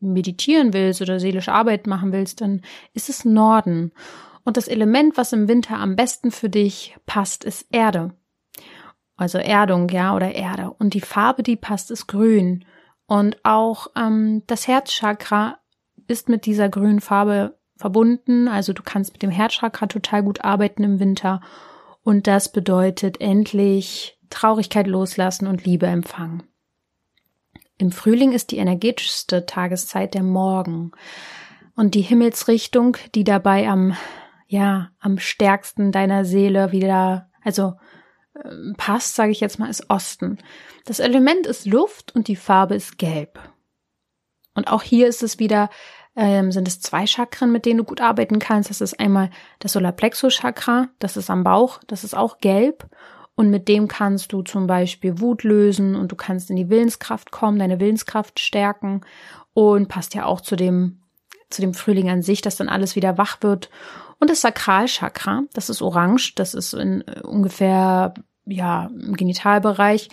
meditieren 0.00 0.72
willst 0.72 1.00
oder 1.00 1.20
seelische 1.20 1.52
Arbeit 1.52 1.86
machen 1.86 2.12
willst, 2.12 2.40
dann 2.40 2.62
ist 2.92 3.08
es 3.08 3.24
Norden. 3.24 3.92
Und 4.44 4.56
das 4.56 4.68
Element, 4.68 5.16
was 5.16 5.32
im 5.32 5.48
Winter 5.48 5.78
am 5.78 5.96
besten 5.96 6.30
für 6.30 6.48
dich 6.48 6.96
passt, 7.06 7.44
ist 7.44 7.66
Erde. 7.70 8.14
Also 9.16 9.38
Erdung, 9.38 9.88
ja, 9.88 10.14
oder 10.16 10.34
Erde. 10.34 10.70
Und 10.70 10.94
die 10.94 11.00
Farbe, 11.00 11.42
die 11.42 11.56
passt, 11.56 11.90
ist 11.90 12.08
grün. 12.08 12.64
Und 13.06 13.36
auch 13.44 13.88
ähm, 13.96 14.42
das 14.46 14.66
Herzchakra 14.66 15.58
ist 16.08 16.28
mit 16.28 16.46
dieser 16.46 16.68
grünen 16.68 17.00
Farbe 17.00 17.58
verbunden. 17.82 18.48
Also 18.48 18.72
du 18.72 18.82
kannst 18.82 19.12
mit 19.12 19.22
dem 19.22 19.30
Herzchakra 19.30 19.86
total 19.86 20.22
gut 20.22 20.42
arbeiten 20.42 20.84
im 20.84 21.00
Winter. 21.00 21.40
Und 22.02 22.26
das 22.26 22.50
bedeutet 22.50 23.20
endlich 23.20 24.18
Traurigkeit 24.30 24.86
loslassen 24.86 25.46
und 25.46 25.64
Liebe 25.64 25.86
empfangen. 25.86 26.44
Im 27.78 27.90
Frühling 27.90 28.32
ist 28.32 28.52
die 28.52 28.58
energetischste 28.58 29.44
Tageszeit 29.46 30.14
der 30.14 30.22
Morgen. 30.22 30.92
Und 31.74 31.94
die 31.94 32.02
Himmelsrichtung, 32.02 32.96
die 33.14 33.24
dabei 33.24 33.68
am, 33.68 33.96
ja, 34.46 34.90
am 35.00 35.18
stärksten 35.18 35.90
deiner 35.90 36.24
Seele 36.24 36.70
wieder, 36.70 37.30
also 37.42 37.74
äh, 38.34 38.72
passt, 38.76 39.16
sage 39.16 39.32
ich 39.32 39.40
jetzt 39.40 39.58
mal, 39.58 39.70
ist 39.70 39.90
Osten. 39.90 40.38
Das 40.84 41.00
Element 41.00 41.46
ist 41.46 41.66
Luft 41.66 42.14
und 42.14 42.28
die 42.28 42.36
Farbe 42.36 42.76
ist 42.76 42.98
Gelb. 42.98 43.40
Und 44.54 44.70
auch 44.70 44.82
hier 44.82 45.08
ist 45.08 45.22
es 45.22 45.38
wieder, 45.38 45.70
ähm, 46.16 46.52
sind 46.52 46.68
es 46.68 46.80
zwei 46.80 47.06
Chakren, 47.06 47.52
mit 47.52 47.64
denen 47.64 47.78
du 47.78 47.84
gut 47.84 48.00
arbeiten 48.00 48.38
kannst. 48.38 48.70
Das 48.70 48.80
ist 48.80 48.98
einmal 49.00 49.30
das 49.58 49.72
Solarplexus 49.72 50.34
Chakra, 50.34 50.88
das 50.98 51.16
ist 51.16 51.30
am 51.30 51.44
Bauch, 51.44 51.80
das 51.86 52.04
ist 52.04 52.14
auch 52.14 52.38
gelb. 52.38 52.86
Und 53.34 53.50
mit 53.50 53.66
dem 53.66 53.88
kannst 53.88 54.32
du 54.32 54.42
zum 54.42 54.66
Beispiel 54.66 55.20
Wut 55.20 55.42
lösen 55.42 55.96
und 55.96 56.12
du 56.12 56.16
kannst 56.16 56.50
in 56.50 56.56
die 56.56 56.68
Willenskraft 56.68 57.30
kommen, 57.30 57.58
deine 57.58 57.80
Willenskraft 57.80 58.40
stärken 58.40 59.00
und 59.54 59.88
passt 59.88 60.14
ja 60.14 60.26
auch 60.26 60.42
zu 60.42 60.54
dem, 60.54 61.00
zu 61.48 61.62
dem 61.62 61.72
Frühling 61.72 62.10
an 62.10 62.22
sich, 62.22 62.42
dass 62.42 62.56
dann 62.56 62.68
alles 62.68 62.94
wieder 62.94 63.16
wach 63.16 63.38
wird. 63.40 63.70
Und 64.20 64.30
das 64.30 64.42
Sakralchakra, 64.42 65.44
das 65.54 65.70
ist 65.70 65.80
orange, 65.82 66.34
das 66.34 66.54
ist 66.54 66.74
in 66.74 67.02
äh, 67.08 67.20
ungefähr, 67.22 68.14
ja, 68.44 68.86
im 68.86 69.16
Genitalbereich. 69.16 70.10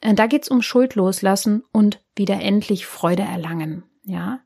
Äh, 0.00 0.14
da 0.14 0.26
geht's 0.26 0.48
um 0.48 0.60
Schuld 0.60 0.96
loslassen 0.96 1.62
und 1.72 2.00
wieder 2.16 2.40
endlich 2.40 2.84
Freude 2.84 3.22
erlangen, 3.22 3.84
ja. 4.04 4.40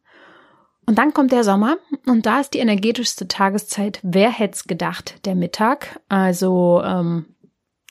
Und 0.90 0.96
dann 0.96 1.14
kommt 1.14 1.30
der 1.30 1.44
Sommer 1.44 1.76
und 2.04 2.26
da 2.26 2.40
ist 2.40 2.52
die 2.52 2.58
energetischste 2.58 3.28
Tageszeit, 3.28 4.00
wer 4.02 4.28
hätte 4.28 4.54
es 4.54 4.64
gedacht, 4.64 5.24
der 5.24 5.36
Mittag. 5.36 6.00
Also 6.08 6.82
ähm, 6.84 7.26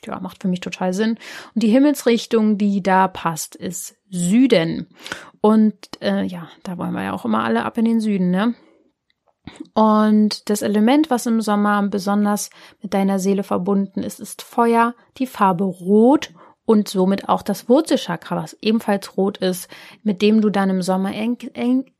ja, 0.04 0.20
macht 0.20 0.42
für 0.42 0.48
mich 0.48 0.60
total 0.60 0.92
Sinn. 0.92 1.16
Und 1.54 1.62
die 1.62 1.70
Himmelsrichtung, 1.70 2.58
die 2.58 2.82
da 2.82 3.08
passt, 3.08 3.56
ist 3.56 3.96
Süden. 4.10 4.86
Und 5.40 5.76
äh, 6.02 6.24
ja, 6.24 6.50
da 6.62 6.76
wollen 6.76 6.92
wir 6.92 7.04
ja 7.04 7.12
auch 7.14 7.24
immer 7.24 7.42
alle 7.42 7.64
ab 7.64 7.78
in 7.78 7.86
den 7.86 8.00
Süden, 8.02 8.30
ne? 8.30 8.54
Und 9.72 10.50
das 10.50 10.60
Element, 10.60 11.08
was 11.08 11.24
im 11.24 11.40
Sommer 11.40 11.82
besonders 11.84 12.50
mit 12.82 12.92
deiner 12.92 13.18
Seele 13.18 13.44
verbunden 13.44 14.02
ist, 14.02 14.20
ist 14.20 14.42
Feuer, 14.42 14.94
die 15.16 15.26
Farbe 15.26 15.64
Rot 15.64 16.34
und 16.70 16.88
somit 16.88 17.28
auch 17.28 17.42
das 17.42 17.68
Wurzelchakra, 17.68 18.36
was 18.36 18.56
ebenfalls 18.60 19.16
rot 19.16 19.38
ist, 19.38 19.68
mit 20.04 20.22
dem 20.22 20.40
du 20.40 20.50
dann 20.50 20.70
im 20.70 20.82
Sommer 20.82 21.12
eng, 21.12 21.36
eng, 21.52 21.90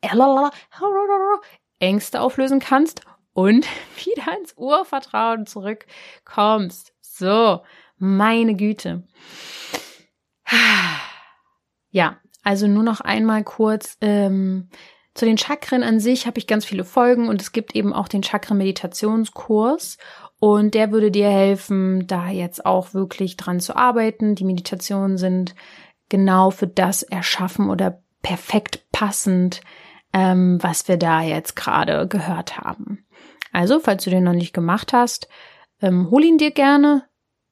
Ängste 1.81 2.21
auflösen 2.21 2.61
kannst 2.61 3.01
und 3.33 3.67
wieder 3.97 4.39
ins 4.39 4.55
Urvertrauen 4.57 5.47
zurückkommst. 5.47 6.93
So, 7.01 7.63
meine 7.99 8.55
Güte. 8.55 9.03
Ja, 11.91 12.21
also 12.45 12.69
nur 12.69 12.85
noch 12.85 13.01
einmal 13.01 13.43
kurz 13.43 13.97
ähm, 14.01 14.69
zu 15.15 15.25
den 15.25 15.37
Chakren 15.37 15.83
an 15.83 15.99
sich 15.99 16.29
habe 16.29 16.39
ich 16.39 16.47
ganz 16.47 16.65
viele 16.65 16.85
Folgen 16.85 17.29
und 17.29 17.43
es 17.43 17.51
gibt 17.51 17.75
eben 17.75 17.93
auch 17.93 18.07
den 18.07 18.23
Chakren-Meditationskurs 18.23 19.99
und 20.41 20.73
der 20.73 20.91
würde 20.91 21.11
dir 21.11 21.29
helfen, 21.29 22.07
da 22.07 22.29
jetzt 22.29 22.65
auch 22.65 22.95
wirklich 22.95 23.37
dran 23.37 23.61
zu 23.61 23.77
arbeiten. 23.77 24.35
Die 24.35 24.45
Meditationen 24.45 25.19
sind 25.19 25.55
genau 26.09 26.51
für 26.51 26.67
das 26.67 27.03
erschaffen 27.03 27.69
oder 27.69 28.03
perfekt 28.23 28.91
passend, 28.91 29.61
ähm, 30.15 30.59
was 30.63 30.89
wir 30.89 30.97
da 30.97 31.21
jetzt 31.21 31.57
gerade 31.57 32.09
gehört 32.09 32.57
haben. 32.59 33.07
Also, 33.53 33.81
falls 33.81 34.05
du 34.05 34.11
den 34.11 34.25
noch 34.25 34.33
nicht 34.33 34.55
gemacht 34.55 34.95
hast, 34.95 35.29
ähm, 35.83 36.11
hol 36.11 36.25
ihn 36.25 36.39
dir 36.39 36.51
gerne. 36.53 37.05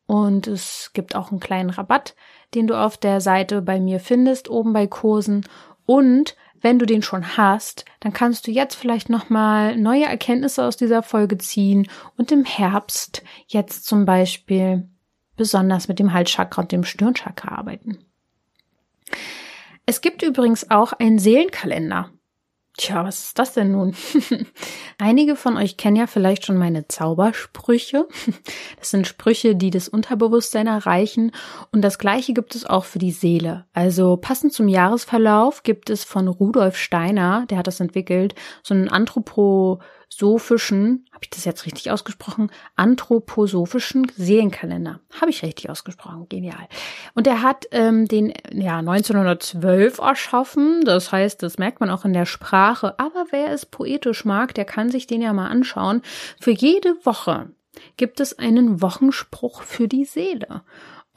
Und 0.07 0.46
es 0.46 0.92
gibt 0.94 1.14
auch 1.14 1.31
einen 1.31 1.40
kleinen 1.40 1.68
Rabatt, 1.68 2.16
den 2.55 2.66
du 2.66 2.74
auf 2.74 2.96
der 2.96 3.20
Seite 3.20 3.61
bei 3.61 3.79
mir 3.79 4.01
findest, 4.01 4.48
oben 4.48 4.72
bei 4.72 4.87
Kursen. 4.87 5.46
Und 5.85 6.37
wenn 6.61 6.79
du 6.79 6.87
den 6.87 7.03
schon 7.03 7.37
hast, 7.37 7.85
dann 8.01 8.12
kannst 8.12 8.47
du 8.47 8.51
jetzt 8.51 8.75
vielleicht 8.75 9.09
nochmal 9.09 9.77
neue 9.77 10.05
Erkenntnisse 10.05 10.64
aus 10.64 10.77
dieser 10.77 11.03
Folge 11.03 11.38
ziehen 11.38 11.88
und 12.16 12.33
im 12.33 12.44
Herbst 12.44 13.23
jetzt 13.47 13.87
zum 13.87 14.05
Beispiel 14.05 14.88
besonders 15.37 15.88
mit 15.88 15.99
dem 15.99 16.12
Halschakra 16.12 16.62
und 16.62 16.73
dem 16.73 16.85
Stirnchakra 16.85 17.57
arbeiten. 17.57 17.99
Es 19.87 20.01
gibt 20.01 20.23
übrigens 20.23 20.71
auch 20.71 20.92
einen 20.92 21.18
Seelenkalender. 21.18 22.11
Tja, 22.79 23.05
was 23.05 23.25
ist 23.25 23.38
das 23.41 23.55
denn 23.55 23.73
nun? 23.73 23.97
Einige 24.99 25.35
von 25.35 25.57
euch 25.57 25.77
kennen 25.77 25.97
ja 25.97 26.07
vielleicht 26.07 26.47
schon 26.47 26.57
meine 26.57 26.87
Zaubersprüche. 26.87 28.07
Das 28.79 28.91
sind 28.91 29.09
Sprüche, 29.09 29.57
die 29.57 29.71
das 29.71 29.88
Unterbewusstsein 29.88 30.69
erreichen. 30.69 31.33
Und 31.73 31.83
das 31.83 31.99
gleiche 31.99 32.33
gibt 32.33 32.55
es 32.55 32.64
auch 32.64 32.85
für 32.85 33.01
die 33.01 33.11
Seele. 33.11 33.67
Also 33.73 34.17
passend 34.17 34.53
zum 34.53 34.69
Jahresverlauf 34.69 35.64
gibt 35.64 35.91
es 35.91 36.05
von 36.05 36.29
Rudolf 36.29 36.77
Steiner, 36.77 37.45
der 37.51 37.59
hat 37.59 37.67
das 37.67 37.81
entwickelt, 37.81 38.37
so 38.62 38.75
einen 38.75 38.88
Anthropo 38.88 39.81
sophischen, 40.09 41.07
habe 41.12 41.25
ich 41.25 41.31
das 41.31 41.44
jetzt 41.44 41.66
richtig 41.66 41.90
ausgesprochen? 41.90 42.51
Anthroposophischen 42.77 44.11
Seelenkalender. 44.16 45.01
Habe 45.21 45.31
ich 45.31 45.42
richtig 45.42 45.71
ausgesprochen, 45.71 46.27
genial. 46.29 46.68
Und 47.14 47.27
er 47.27 47.42
hat 47.42 47.66
ähm, 47.71 48.07
den 48.07 48.33
ja 48.51 48.79
1912 48.79 49.99
erschaffen, 49.99 50.83
das 50.85 51.12
heißt, 51.12 51.42
das 51.42 51.59
merkt 51.59 51.81
man 51.81 51.90
auch 51.90 52.05
in 52.05 52.12
der 52.12 52.27
Sprache. 52.27 52.99
Aber 52.99 53.27
wer 53.31 53.53
es 53.53 53.66
poetisch 53.66 54.25
mag, 54.25 54.55
der 54.55 54.64
kann 54.64 54.90
sich 54.90 55.07
den 55.07 55.23
ja 55.23 55.33
mal 55.33 55.49
anschauen. 55.49 56.03
Für 56.40 56.53
jede 56.53 56.94
Woche 57.05 57.51
gibt 57.97 58.21
es 58.21 58.38
einen 58.38 58.83
Wochenspruch 58.83 59.62
für 59.62 59.87
die 59.87 60.05
Seele 60.05 60.62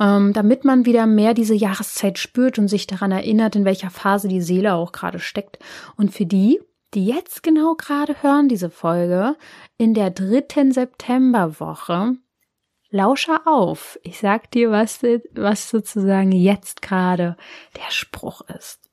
ähm, 0.02 0.34
damit 0.34 0.66
man 0.66 0.86
wieder 0.86 1.06
mehr 1.06 1.36
diese 1.36 1.54
Jahreszeit 1.54 2.18
spürt 2.18 2.58
und 2.58 2.68
sich 2.68 2.88
daran 2.88 3.12
erinnert, 3.12 3.56
in 3.56 3.66
welcher 3.66 3.92
Phase 3.92 4.28
die 4.28 4.42
Seele 4.42 4.74
auch 4.74 4.92
gerade 4.92 5.20
steckt. 5.20 5.60
Und 5.96 6.12
für 6.12 6.26
die, 6.26 6.60
die 6.94 7.06
jetzt 7.06 7.44
genau 7.44 7.76
gerade 7.76 8.22
hören, 8.22 8.50
diese 8.50 8.70
Folge, 8.70 9.38
in 9.78 9.94
der 9.94 10.12
dritten 10.12 10.72
Septemberwoche, 10.72 12.18
lausche 12.90 13.46
auf. 13.48 14.00
Ich 14.04 14.20
sag 14.20 14.52
dir, 14.52 14.72
was, 14.72 15.02
was 15.32 15.70
sozusagen 15.70 16.32
jetzt 16.32 16.82
gerade 16.82 17.38
der 17.78 17.90
Spruch 17.92 18.42
ist. 18.42 18.90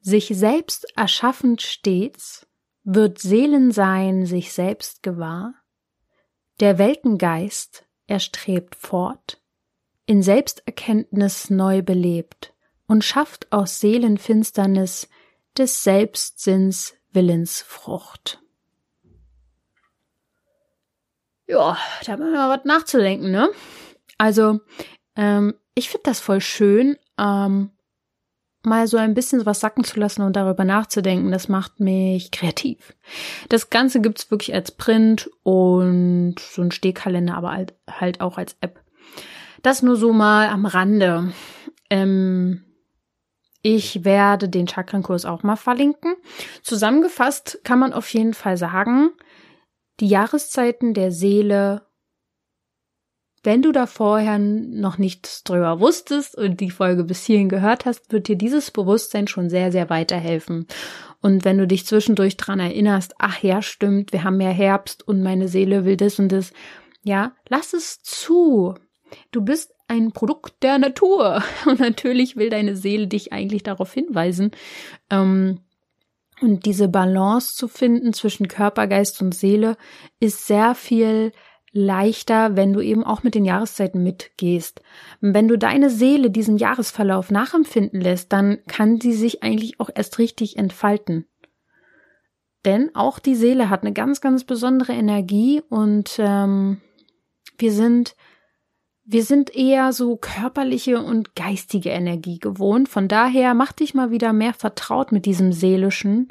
Sich 0.00 0.28
selbst 0.28 0.86
erschaffend 0.96 1.62
stets 1.62 2.46
wird 2.84 3.18
Seelensein 3.18 4.24
sich 4.24 4.52
selbst 4.52 5.02
gewahr. 5.02 5.54
Der 6.60 6.78
Weltengeist 6.78 7.84
erstrebt 8.06 8.76
fort, 8.76 9.42
in 10.06 10.22
Selbsterkenntnis 10.22 11.50
neu 11.50 11.82
belebt 11.82 12.54
und 12.86 13.02
schafft 13.02 13.50
aus 13.50 13.80
Seelenfinsternis 13.80 15.08
des 15.58 15.82
Selbstsinns 15.82 16.94
Willensfrucht. 17.12 18.40
Ja, 21.46 21.78
da 22.04 22.12
haben 22.12 22.24
wir 22.24 22.32
mal 22.32 22.58
was 22.58 22.64
nachzudenken, 22.64 23.30
ne? 23.30 23.48
Also, 24.18 24.60
ähm, 25.14 25.54
ich 25.74 25.88
finde 25.88 26.04
das 26.04 26.20
voll 26.20 26.40
schön, 26.40 26.96
ähm, 27.18 27.70
mal 28.66 28.88
so 28.88 28.96
ein 28.96 29.14
bisschen 29.14 29.46
was 29.46 29.60
sacken 29.60 29.84
zu 29.84 29.98
lassen 30.00 30.22
und 30.22 30.34
darüber 30.34 30.64
nachzudenken. 30.64 31.30
Das 31.30 31.48
macht 31.48 31.78
mich 31.78 32.32
kreativ. 32.32 32.94
Das 33.48 33.70
Ganze 33.70 34.00
gibt's 34.00 34.30
wirklich 34.30 34.52
als 34.52 34.72
Print 34.72 35.30
und 35.44 36.34
so 36.38 36.62
ein 36.62 36.72
Stehkalender, 36.72 37.36
aber 37.36 37.52
halt, 37.52 37.74
halt 37.88 38.20
auch 38.20 38.38
als 38.38 38.56
App. 38.60 38.82
Das 39.62 39.82
nur 39.82 39.96
so 39.96 40.12
mal 40.12 40.48
am 40.48 40.66
Rande. 40.66 41.32
Ähm, 41.88 42.65
ich 43.68 44.04
werde 44.04 44.48
den 44.48 44.68
Chakrankurs 44.68 45.24
auch 45.24 45.42
mal 45.42 45.56
verlinken. 45.56 46.14
Zusammengefasst 46.62 47.58
kann 47.64 47.80
man 47.80 47.92
auf 47.92 48.08
jeden 48.14 48.32
Fall 48.32 48.56
sagen, 48.56 49.10
die 49.98 50.06
Jahreszeiten 50.06 50.94
der 50.94 51.10
Seele, 51.10 51.84
wenn 53.42 53.62
du 53.62 53.72
da 53.72 53.86
vorher 53.86 54.38
noch 54.38 54.98
nichts 54.98 55.42
drüber 55.42 55.80
wusstest 55.80 56.36
und 56.36 56.60
die 56.60 56.70
Folge 56.70 57.02
bis 57.02 57.24
hierhin 57.24 57.48
gehört 57.48 57.86
hast, 57.86 58.12
wird 58.12 58.28
dir 58.28 58.36
dieses 58.36 58.70
Bewusstsein 58.70 59.26
schon 59.26 59.50
sehr, 59.50 59.72
sehr 59.72 59.90
weiterhelfen. 59.90 60.68
Und 61.20 61.44
wenn 61.44 61.58
du 61.58 61.66
dich 61.66 61.86
zwischendurch 61.86 62.36
dran 62.36 62.60
erinnerst, 62.60 63.16
ach 63.18 63.42
ja, 63.42 63.62
stimmt, 63.62 64.12
wir 64.12 64.22
haben 64.22 64.40
ja 64.40 64.50
Herbst 64.50 65.08
und 65.08 65.24
meine 65.24 65.48
Seele 65.48 65.84
will 65.84 65.96
das 65.96 66.20
und 66.20 66.30
das, 66.30 66.52
ja, 67.02 67.34
lass 67.48 67.72
es 67.72 68.00
zu. 68.00 68.76
Du 69.32 69.40
bist 69.40 69.72
ein 69.88 70.12
Produkt 70.12 70.62
der 70.62 70.78
Natur. 70.78 71.42
Und 71.66 71.80
natürlich 71.80 72.36
will 72.36 72.50
deine 72.50 72.76
Seele 72.76 73.06
dich 73.06 73.32
eigentlich 73.32 73.62
darauf 73.62 73.92
hinweisen. 73.92 74.50
Ähm, 75.10 75.60
und 76.42 76.66
diese 76.66 76.88
Balance 76.88 77.54
zu 77.54 77.66
finden 77.66 78.12
zwischen 78.12 78.46
Körper, 78.46 78.86
Geist 78.86 79.22
und 79.22 79.34
Seele 79.34 79.78
ist 80.20 80.46
sehr 80.46 80.74
viel 80.74 81.32
leichter, 81.72 82.56
wenn 82.56 82.72
du 82.72 82.80
eben 82.80 83.04
auch 83.04 83.22
mit 83.22 83.34
den 83.34 83.44
Jahreszeiten 83.44 84.02
mitgehst. 84.02 84.82
Wenn 85.20 85.48
du 85.48 85.56
deine 85.56 85.90
Seele 85.90 86.30
diesen 86.30 86.56
Jahresverlauf 86.56 87.30
nachempfinden 87.30 88.00
lässt, 88.00 88.32
dann 88.32 88.58
kann 88.66 89.00
sie 89.00 89.12
sich 89.12 89.42
eigentlich 89.42 89.80
auch 89.80 89.90
erst 89.94 90.18
richtig 90.18 90.56
entfalten. 90.56 91.26
Denn 92.64 92.94
auch 92.94 93.18
die 93.18 93.36
Seele 93.36 93.70
hat 93.70 93.82
eine 93.82 93.92
ganz, 93.92 94.20
ganz 94.20 94.44
besondere 94.44 94.92
Energie 94.92 95.62
und 95.68 96.16
ähm, 96.18 96.80
wir 97.58 97.72
sind 97.72 98.16
wir 99.06 99.22
sind 99.22 99.54
eher 99.54 99.92
so 99.92 100.16
körperliche 100.16 101.00
und 101.00 101.36
geistige 101.36 101.90
Energie 101.90 102.38
gewohnt. 102.38 102.88
Von 102.88 103.06
daher 103.06 103.54
mach 103.54 103.72
dich 103.72 103.94
mal 103.94 104.10
wieder 104.10 104.32
mehr 104.32 104.52
vertraut 104.52 105.12
mit 105.12 105.26
diesem 105.26 105.52
seelischen. 105.52 106.28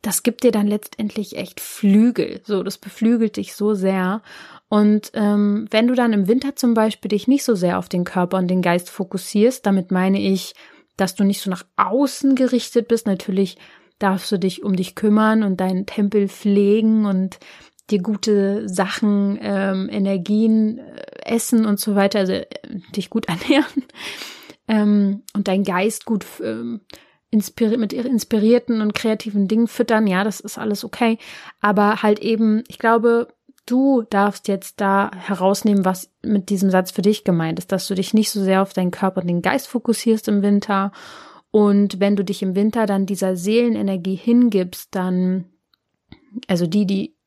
Das 0.00 0.22
gibt 0.22 0.44
dir 0.44 0.52
dann 0.52 0.68
letztendlich 0.68 1.36
echt 1.36 1.60
Flügel. 1.60 2.40
So, 2.44 2.62
das 2.62 2.78
beflügelt 2.78 3.36
dich 3.36 3.56
so 3.56 3.74
sehr. 3.74 4.22
Und 4.68 5.10
ähm, 5.14 5.66
wenn 5.72 5.88
du 5.88 5.94
dann 5.94 6.12
im 6.12 6.28
Winter 6.28 6.54
zum 6.54 6.72
Beispiel 6.74 7.08
dich 7.08 7.26
nicht 7.26 7.42
so 7.42 7.56
sehr 7.56 7.78
auf 7.78 7.88
den 7.88 8.04
Körper 8.04 8.36
und 8.36 8.46
den 8.46 8.62
Geist 8.62 8.90
fokussierst, 8.90 9.66
damit 9.66 9.90
meine 9.90 10.20
ich, 10.20 10.54
dass 10.96 11.16
du 11.16 11.24
nicht 11.24 11.40
so 11.40 11.50
nach 11.50 11.64
außen 11.76 12.36
gerichtet 12.36 12.86
bist. 12.86 13.08
Natürlich 13.08 13.56
darfst 13.98 14.30
du 14.30 14.38
dich 14.38 14.62
um 14.62 14.76
dich 14.76 14.94
kümmern 14.94 15.42
und 15.42 15.60
deinen 15.60 15.84
Tempel 15.84 16.28
pflegen 16.28 17.06
und 17.06 17.40
dir 17.90 18.02
gute 18.02 18.68
Sachen, 18.68 19.38
ähm, 19.40 19.88
Energien, 19.90 20.78
äh, 20.78 21.06
Essen 21.24 21.66
und 21.66 21.80
so 21.80 21.94
weiter, 21.94 22.20
also 22.20 22.32
äh, 22.32 22.46
dich 22.94 23.10
gut 23.10 23.26
ernähren 23.28 23.84
ähm, 24.68 25.22
und 25.34 25.48
dein 25.48 25.64
Geist 25.64 26.04
gut 26.04 26.24
ähm, 26.42 26.80
inspiri 27.30 27.76
mit 27.76 27.92
inspirierten 27.92 28.80
und 28.80 28.94
kreativen 28.94 29.48
Dingen 29.48 29.66
füttern, 29.66 30.06
ja, 30.06 30.24
das 30.24 30.40
ist 30.40 30.58
alles 30.58 30.84
okay. 30.84 31.18
Aber 31.60 32.02
halt 32.02 32.20
eben, 32.20 32.64
ich 32.68 32.78
glaube, 32.78 33.28
du 33.66 34.02
darfst 34.08 34.48
jetzt 34.48 34.80
da 34.80 35.10
herausnehmen, 35.14 35.84
was 35.84 36.10
mit 36.22 36.48
diesem 36.48 36.70
Satz 36.70 36.90
für 36.90 37.02
dich 37.02 37.24
gemeint 37.24 37.58
ist, 37.58 37.70
dass 37.70 37.86
du 37.86 37.94
dich 37.94 38.14
nicht 38.14 38.30
so 38.30 38.42
sehr 38.42 38.62
auf 38.62 38.72
deinen 38.72 38.90
Körper 38.90 39.20
und 39.20 39.26
den 39.26 39.42
Geist 39.42 39.68
fokussierst 39.68 40.28
im 40.28 40.42
Winter. 40.42 40.92
Und 41.50 42.00
wenn 42.00 42.16
du 42.16 42.24
dich 42.24 42.42
im 42.42 42.54
Winter 42.54 42.86
dann 42.86 43.06
dieser 43.06 43.36
Seelenenergie 43.36 44.14
hingibst, 44.14 44.94
dann, 44.94 45.46
also 46.46 46.66
die, 46.66 46.86
die 46.86 47.17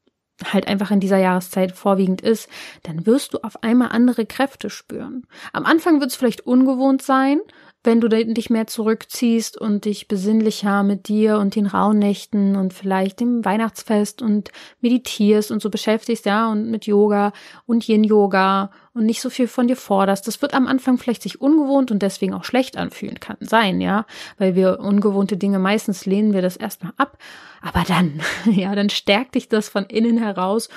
halt 0.54 0.68
einfach 0.68 0.92
in 0.92 1.00
dieser 1.00 1.18
Jahreszeit 1.18 1.72
vorwiegend 1.74 2.22
ist, 2.22 2.50
dann 2.84 3.06
wirst 3.06 3.34
du 3.34 3.40
auf 3.44 3.64
einmal 3.64 3.90
andere 3.90 4.26
Kräfte 4.26 4.70
spüren. 4.70 5.26
Am 5.54 5.66
Anfang 5.66 6.00
wird 6.00 6.12
es 6.12 6.16
vielleicht 6.16 6.46
ungewohnt 6.46 7.02
sein, 7.02 7.40
wenn 7.84 8.00
du 8.00 8.10
dich 8.10 8.50
mehr 8.52 8.68
zurückziehst 8.68 9.58
und 9.58 9.86
dich 9.86 10.08
besinnlicher 10.08 10.84
mit 10.84 11.08
dir 11.08 11.40
und 11.40 11.56
den 11.56 11.66
Rauhnächten 11.66 12.56
und 12.56 12.74
vielleicht 12.74 13.20
dem 13.20 13.44
Weihnachtsfest 13.44 14.22
und 14.22 14.52
meditierst 14.82 15.52
und 15.52 15.62
so 15.62 15.72
beschäftigst, 15.72 16.26
ja, 16.26 16.52
und 16.52 16.70
mit 16.70 16.86
Yoga 16.86 17.34
und 17.66 17.88
Yin-Yoga 17.88 18.70
und 18.94 19.06
nicht 19.06 19.22
so 19.22 19.32
viel 19.32 19.48
von 19.48 19.68
dir 19.68 19.76
forderst. 19.76 20.28
Das 20.28 20.42
wird 20.44 20.54
am 20.54 20.68
Anfang 20.68 21.00
vielleicht 21.00 21.24
sich 21.24 21.42
ungewohnt 21.42 21.90
und 21.90 22.04
deswegen 22.04 22.36
auch 22.36 22.44
schlecht 22.44 22.78
anfühlen. 22.78 23.20
Kann 23.20 23.38
sein, 23.40 23.82
ja, 23.82 24.06
weil 24.38 24.56
wir 24.56 24.80
ungewohnte 24.80 25.38
Dinge 25.38 25.58
meistens 25.58 26.06
lehnen 26.06 26.34
wir 26.34 26.44
das 26.44 26.58
erstmal 26.58 26.94
ab. 26.98 27.18
Aber 27.62 27.84
dann, 27.88 28.22
ja, 28.46 28.76
dann 28.76 28.90
stärkt 28.92 29.34
dich 29.34 29.50
das 29.50 29.70
von 29.70 29.86
innen 29.86 30.20
heraus 30.20 30.70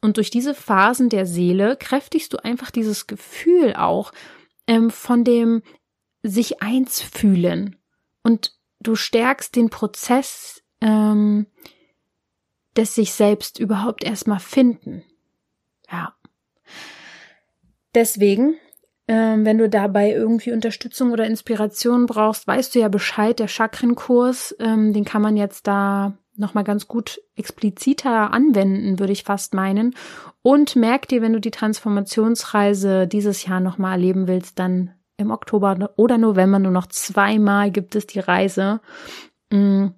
und 0.00 0.16
durch 0.16 0.30
diese 0.30 0.54
Phasen 0.54 1.08
der 1.08 1.26
Seele 1.26 1.76
kräftigst 1.76 2.32
du 2.32 2.44
einfach 2.44 2.70
dieses 2.70 3.06
Gefühl 3.06 3.74
auch 3.74 4.12
ähm, 4.66 4.90
von 4.90 5.24
dem 5.24 5.62
sich 6.22 6.62
eins 6.62 7.00
fühlen 7.00 7.76
und 8.22 8.56
du 8.80 8.94
stärkst 8.94 9.56
den 9.56 9.70
Prozess 9.70 10.62
ähm, 10.80 11.46
des 12.76 12.94
sich 12.94 13.12
selbst 13.12 13.58
überhaupt 13.58 14.04
erstmal 14.04 14.40
finden. 14.40 15.04
Ja. 15.90 16.14
Deswegen, 17.94 18.54
ähm, 19.08 19.44
wenn 19.44 19.58
du 19.58 19.68
dabei 19.68 20.12
irgendwie 20.12 20.52
Unterstützung 20.52 21.12
oder 21.12 21.26
Inspiration 21.26 22.06
brauchst, 22.06 22.46
weißt 22.46 22.74
du 22.74 22.78
ja 22.78 22.88
Bescheid, 22.88 23.38
der 23.38 23.48
Chakrenkurs, 23.48 24.56
ähm, 24.58 24.92
den 24.92 25.04
kann 25.04 25.22
man 25.22 25.36
jetzt 25.36 25.66
da 25.66 26.16
nochmal 26.34 26.64
ganz 26.64 26.88
gut 26.88 27.20
expliziter 27.36 28.32
anwenden, 28.32 28.98
würde 28.98 29.12
ich 29.12 29.24
fast 29.24 29.52
meinen. 29.52 29.94
Und 30.40 30.76
merk 30.76 31.08
dir, 31.08 31.20
wenn 31.20 31.34
du 31.34 31.40
die 31.40 31.50
Transformationsreise 31.50 33.06
dieses 33.06 33.44
Jahr 33.44 33.60
nochmal 33.60 33.92
erleben 33.92 34.28
willst, 34.28 34.58
dann 34.58 34.94
im 35.22 35.30
Oktober 35.30 35.90
oder 35.96 36.18
November 36.18 36.58
nur 36.58 36.72
noch 36.72 36.86
zweimal 36.86 37.70
gibt 37.70 37.94
es 37.94 38.06
die 38.06 38.20
Reise. 38.20 38.80
Mm. 39.50 39.88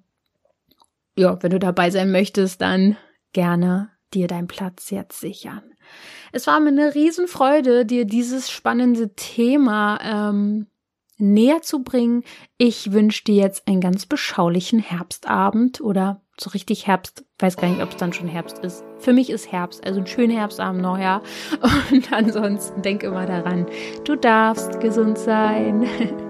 Ja, 1.17 1.41
wenn 1.41 1.51
du 1.51 1.59
dabei 1.59 1.91
sein 1.91 2.11
möchtest, 2.11 2.61
dann 2.61 2.97
gerne 3.31 3.89
dir 4.13 4.27
deinen 4.27 4.47
Platz 4.47 4.89
jetzt 4.89 5.19
sichern. 5.19 5.63
Es 6.31 6.47
war 6.47 6.59
mir 6.59 6.69
eine 6.69 6.95
Riesenfreude, 6.95 7.85
dir 7.85 8.05
dieses 8.05 8.51
spannende 8.51 9.13
Thema 9.15 9.99
ähm, 10.01 10.67
näher 11.17 11.61
zu 11.61 11.83
bringen. 11.83 12.23
Ich 12.57 12.91
wünsche 12.91 13.23
dir 13.23 13.35
jetzt 13.35 13.67
einen 13.67 13.81
ganz 13.81 14.05
beschaulichen 14.05 14.79
Herbstabend 14.79 15.81
oder 15.81 16.21
so 16.39 16.49
richtig 16.49 16.87
Herbst. 16.87 17.23
Weiß 17.39 17.57
gar 17.57 17.67
nicht, 17.69 17.81
ob 17.81 17.89
es 17.89 17.97
dann 17.97 18.13
schon 18.13 18.27
Herbst 18.27 18.59
ist. 18.59 18.83
Für 18.99 19.13
mich 19.13 19.29
ist 19.29 19.51
Herbst, 19.51 19.85
also 19.85 19.99
ein 19.99 20.07
schöner 20.07 20.35
Herbstabend 20.35 20.81
noch, 20.81 20.97
ja. 20.97 21.21
Und 21.91 22.11
ansonsten 22.11 22.81
denk 22.81 23.03
immer 23.03 23.25
daran, 23.25 23.65
du 24.05 24.15
darfst 24.15 24.79
gesund 24.79 25.17
sein. 25.17 25.87